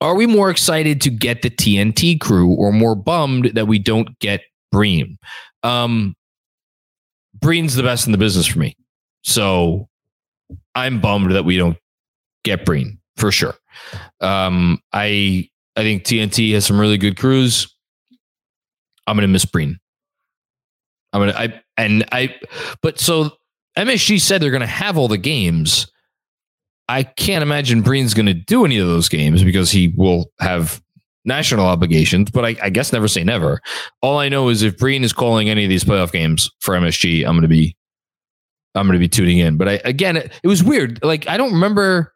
[0.00, 4.18] Are we more excited to get the TNT crew or more bummed that we don't
[4.18, 4.42] get
[4.72, 5.16] Breen?
[5.62, 6.14] Um,
[7.40, 8.76] Breen's the best in the business for me.
[9.22, 9.88] So
[10.74, 11.78] I'm bummed that we don't
[12.42, 13.54] get Breen for sure.
[14.20, 17.74] Um, I I think TNT has some really good crews.
[19.06, 19.78] I'm gonna miss Breen.
[21.12, 22.34] I'm gonna I and I
[22.82, 23.30] but so
[23.76, 25.90] MSG said they're gonna have all the games.
[26.88, 30.82] I can't imagine Breen's gonna do any of those games because he will have
[31.26, 33.60] national obligations, but I, I guess never say never.
[34.02, 37.26] All I know is if Breen is calling any of these playoff games for MSG,
[37.26, 37.76] I'm gonna be
[38.74, 39.56] I'm to be tuning in.
[39.56, 41.02] But I, again, it, it, was weird.
[41.02, 42.12] Like, I don't remember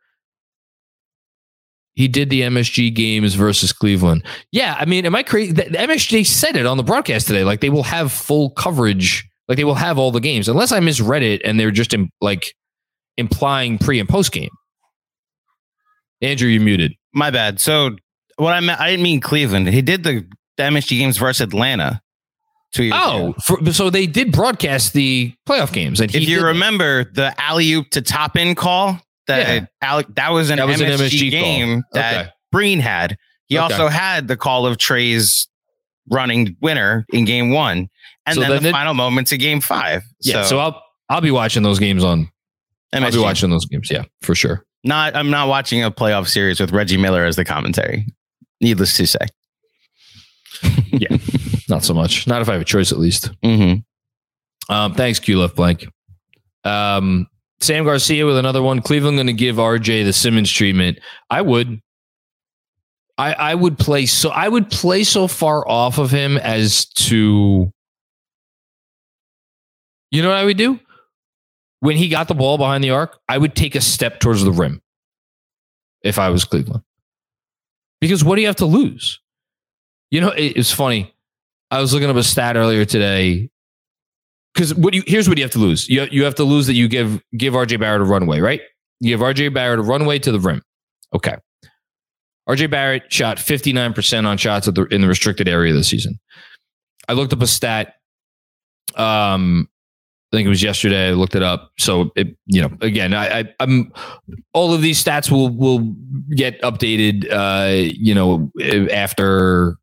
[1.99, 4.24] he did the MSG games versus Cleveland.
[4.53, 4.76] Yeah.
[4.78, 5.51] I mean, am I crazy?
[5.51, 7.42] The, MSG said it on the broadcast today.
[7.42, 9.28] Like, they will have full coverage.
[9.49, 12.09] Like, they will have all the games, unless I misread it and they're just in,
[12.20, 12.55] like
[13.16, 14.51] implying pre and post game.
[16.22, 16.92] Andrew, you muted.
[17.12, 17.59] My bad.
[17.59, 17.96] So,
[18.36, 19.66] what I meant, I didn't mean Cleveland.
[19.66, 20.24] He did the,
[20.57, 22.01] the MSG games versus Atlanta
[22.74, 26.01] two years oh, for, so they did broadcast the playoff games.
[26.01, 29.66] And if you remember the alley oop to Toppin call, that yeah.
[29.81, 31.91] Alec, that was an, that was MSG, an MSG game call.
[31.93, 32.31] that okay.
[32.51, 33.16] Breen had.
[33.47, 33.62] He okay.
[33.62, 35.49] also had the call of Trae's
[36.11, 37.89] running winner in game one,
[38.26, 40.03] and so then, then the it, final moments of game five.
[40.20, 42.29] Yeah, so, so, I'll I'll be watching those games on.
[42.95, 43.05] MSG.
[43.05, 43.91] I'll be watching those games.
[43.91, 44.64] Yeah, for sure.
[44.85, 48.07] Not I'm not watching a playoff series with Reggie Miller as the commentary.
[48.61, 49.26] Needless to say.
[50.93, 51.16] yeah.
[51.68, 52.26] Not so much.
[52.26, 53.31] Not if I have a choice, at least.
[53.43, 54.72] Mm-hmm.
[54.72, 55.87] Um, thanks, Q left blank.
[56.64, 57.26] Um,
[57.61, 58.80] Sam Garcia with another one.
[58.80, 60.98] Cleveland going to give RJ the Simmons treatment.
[61.30, 61.80] I would.
[63.16, 67.72] I I would play so I would play so far off of him as to.
[70.11, 70.78] You know what I would do?
[71.80, 74.52] When he got the ball behind the arc, I would take a step towards the
[74.52, 74.80] rim.
[76.02, 76.84] If I was Cleveland,
[78.00, 79.20] because what do you have to lose?
[80.11, 81.12] You know, it, it's funny.
[81.70, 83.50] I was looking up a stat earlier today
[84.59, 85.88] because what you here's what you have to lose.
[85.88, 88.61] You you have to lose that you give give RJ Barrett a runway, right?
[88.98, 90.62] You give RJ Barrett a runway to the rim.
[91.14, 91.36] Okay.
[92.48, 96.18] RJ Barrett shot 59% on shots the, in the restricted area this season.
[97.06, 97.94] I looked up a stat.
[98.96, 99.68] Um,
[100.32, 101.09] I think it was yesterday.
[101.09, 101.70] I looked it up.
[101.78, 103.92] So it, you know, again, I, I am
[104.54, 105.94] all of these stats will will
[106.34, 107.30] get updated.
[107.30, 108.50] Uh, you know,
[108.90, 109.76] after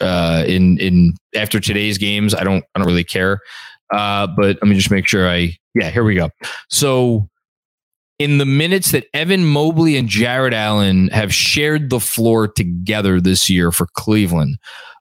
[0.00, 2.34] uh, in in after today's games.
[2.34, 3.40] I don't I don't really care.
[3.92, 6.30] Uh, but let me just make sure I yeah here we go.
[6.68, 7.28] So
[8.18, 13.48] in the minutes that Evan Mobley and Jarrett Allen have shared the floor together this
[13.48, 14.58] year for Cleveland,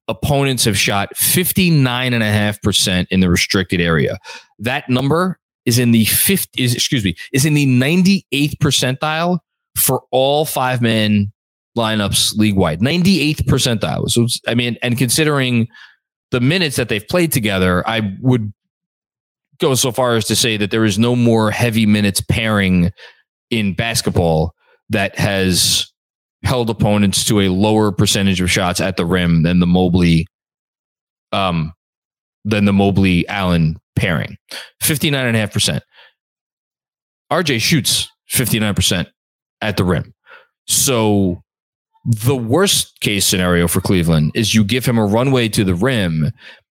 [0.07, 4.17] opponents have shot 59.5% in the restricted area.
[4.57, 9.39] That number is in the 50 is excuse me, is in the 98th percentile
[9.77, 11.31] for all five men
[11.77, 14.09] lineups league wide, 98th percentile.
[14.09, 15.67] So, I mean, and considering
[16.31, 18.53] the minutes that they've played together, I would
[19.60, 22.91] go so far as to say that there is no more heavy minutes pairing
[23.49, 24.53] in basketball
[24.89, 25.91] that has
[26.43, 30.26] held opponents to a lower percentage of shots at the rim than the Mobley
[31.32, 31.74] um
[32.45, 34.38] than the Mobley Allen pairing.
[34.82, 35.82] 59.5%.
[37.32, 39.07] RJ shoots 59%
[39.62, 40.14] at the rim.
[40.68, 41.41] So
[42.05, 46.32] the worst case scenario for Cleveland is you give him a runway to the rim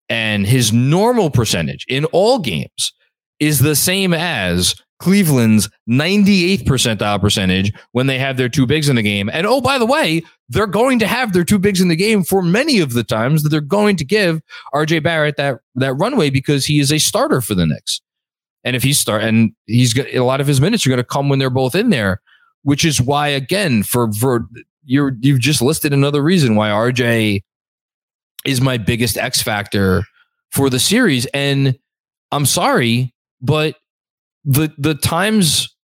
[0.09, 2.93] and his normal percentage in all games
[3.41, 8.95] is the same as Cleveland's 98th percentile percentage when they have their two bigs in
[8.95, 9.29] the game.
[9.33, 12.23] And oh, by the way, they're going to have their two bigs in the game
[12.23, 14.41] for many of the times that they're going to give
[14.73, 18.01] RJ Barrett that that runway because he is a starter for the Knicks.
[18.63, 21.05] And if he's start and he's got a lot of his minutes are going to
[21.05, 22.21] come when they're both in there,
[22.63, 24.47] which is why again for for
[24.85, 27.43] you're you've just listed another reason why RJ
[28.45, 30.05] is my biggest X factor
[30.51, 31.27] for the series.
[31.27, 31.79] And
[32.31, 33.77] I'm sorry, but
[34.45, 35.75] the the times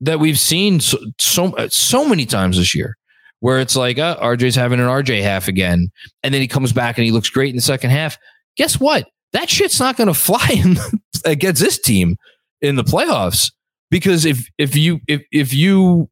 [0.00, 2.96] that we've seen so so, so many times this year
[3.40, 5.90] where it's like uh, RJ's having an RJ half again,
[6.22, 8.18] and then he comes back and he looks great in the second half.
[8.56, 9.06] Guess what?
[9.32, 10.76] That shit's not going to fly in,
[11.24, 12.16] against this team
[12.60, 13.52] in the playoffs
[13.90, 16.08] because if if you if if you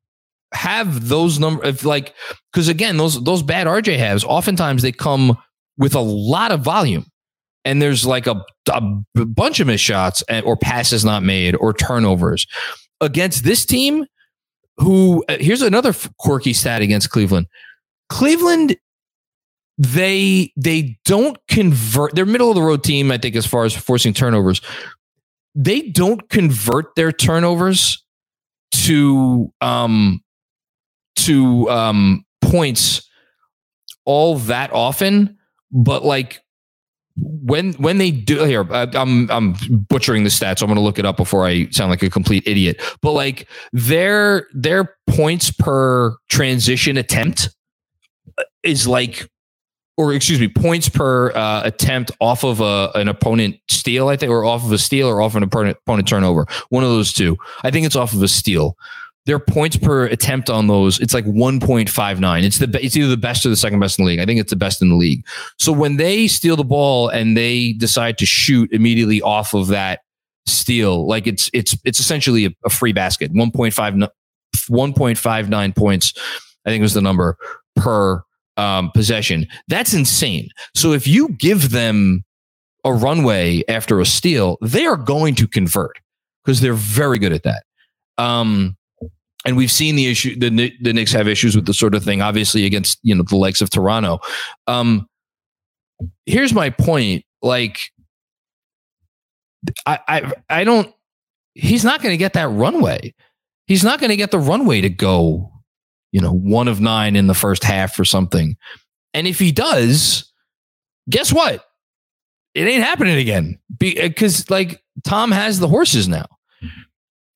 [0.55, 2.15] have those number if like
[2.53, 5.37] because again those those bad RJ halves oftentimes they come
[5.79, 7.07] with a lot of volume
[7.65, 8.81] and there's like a, a
[9.27, 12.47] bunch of missed shots and, or passes not made or turnovers
[13.01, 14.07] against this team
[14.79, 17.47] who uh, here's another quirky stat against Cleveland.
[18.09, 18.77] Cleveland
[19.79, 23.75] they they don't convert they're middle of the road team I think as far as
[23.75, 24.61] forcing turnovers.
[25.55, 28.05] They don't convert their turnovers
[28.73, 30.23] to um
[31.17, 33.09] to um points
[34.05, 35.37] all that often,
[35.71, 36.41] but like
[37.19, 39.55] when when they do here i'm i'm
[39.89, 42.11] butchering the stats so i'm going to look it up before i sound like a
[42.11, 47.49] complete idiot but like their their points per transition attempt
[48.63, 49.29] is like
[49.97, 54.31] or excuse me points per uh, attempt off of a, an opponent steal i think
[54.31, 56.47] or off of a steal or off an opponent opponent turnover.
[56.69, 57.37] One of those two.
[57.63, 58.77] I think it's off of a steal
[59.27, 63.45] their points per attempt on those it's like 1.59 it's the it's either the best
[63.45, 64.21] or the second best in the league.
[64.21, 65.27] I think it's the best in the league.
[65.59, 70.01] So when they steal the ball and they decide to shoot immediately off of that
[70.47, 73.33] steal like it's it's it's essentially a, a free basket.
[73.35, 74.09] 1.5
[74.71, 76.15] 1.59 points
[76.65, 77.37] i think was the number
[77.75, 78.23] per
[78.57, 79.47] um, possession.
[79.69, 80.49] That's insane.
[80.75, 82.25] So if you give them
[82.85, 85.99] a runway after a steal they are going to convert
[86.45, 87.65] because they're very good at that.
[88.17, 88.77] Um,
[89.47, 92.21] and we've seen the issue the the Knicks have issues with the sort of thing
[92.21, 94.19] obviously against you know the likes of Toronto.
[94.67, 95.09] Um
[96.27, 97.81] here's my point like
[99.87, 100.93] I I I don't
[101.55, 103.15] he's not going to get that runway.
[103.67, 105.51] He's not going to get the runway to go
[106.13, 108.57] you know one of 9 in the first half or something.
[109.15, 110.31] And if he does
[111.09, 111.65] guess what?
[112.55, 113.61] It ain't happening again.
[113.79, 116.27] Because like Tom has the horses now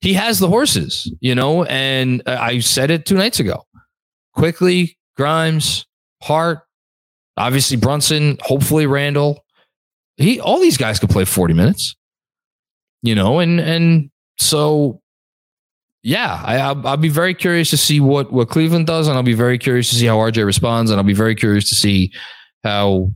[0.00, 3.64] he has the horses, you know, and I said it two nights ago.
[4.34, 5.86] Quickley, Grimes,
[6.22, 6.60] Hart,
[7.36, 9.44] obviously Brunson, hopefully Randle.
[10.16, 11.96] He all these guys could play 40 minutes.
[13.02, 15.00] You know, and and so
[16.02, 19.22] yeah, I, I'll, I'll, be very curious to see what what Cleveland does, and I'll
[19.22, 22.12] be very curious to see how RJ responds, and I'll be very curious to see
[22.62, 23.10] how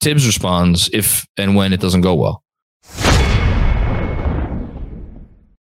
[0.00, 2.42] Thibs responds if and when it doesn't go well.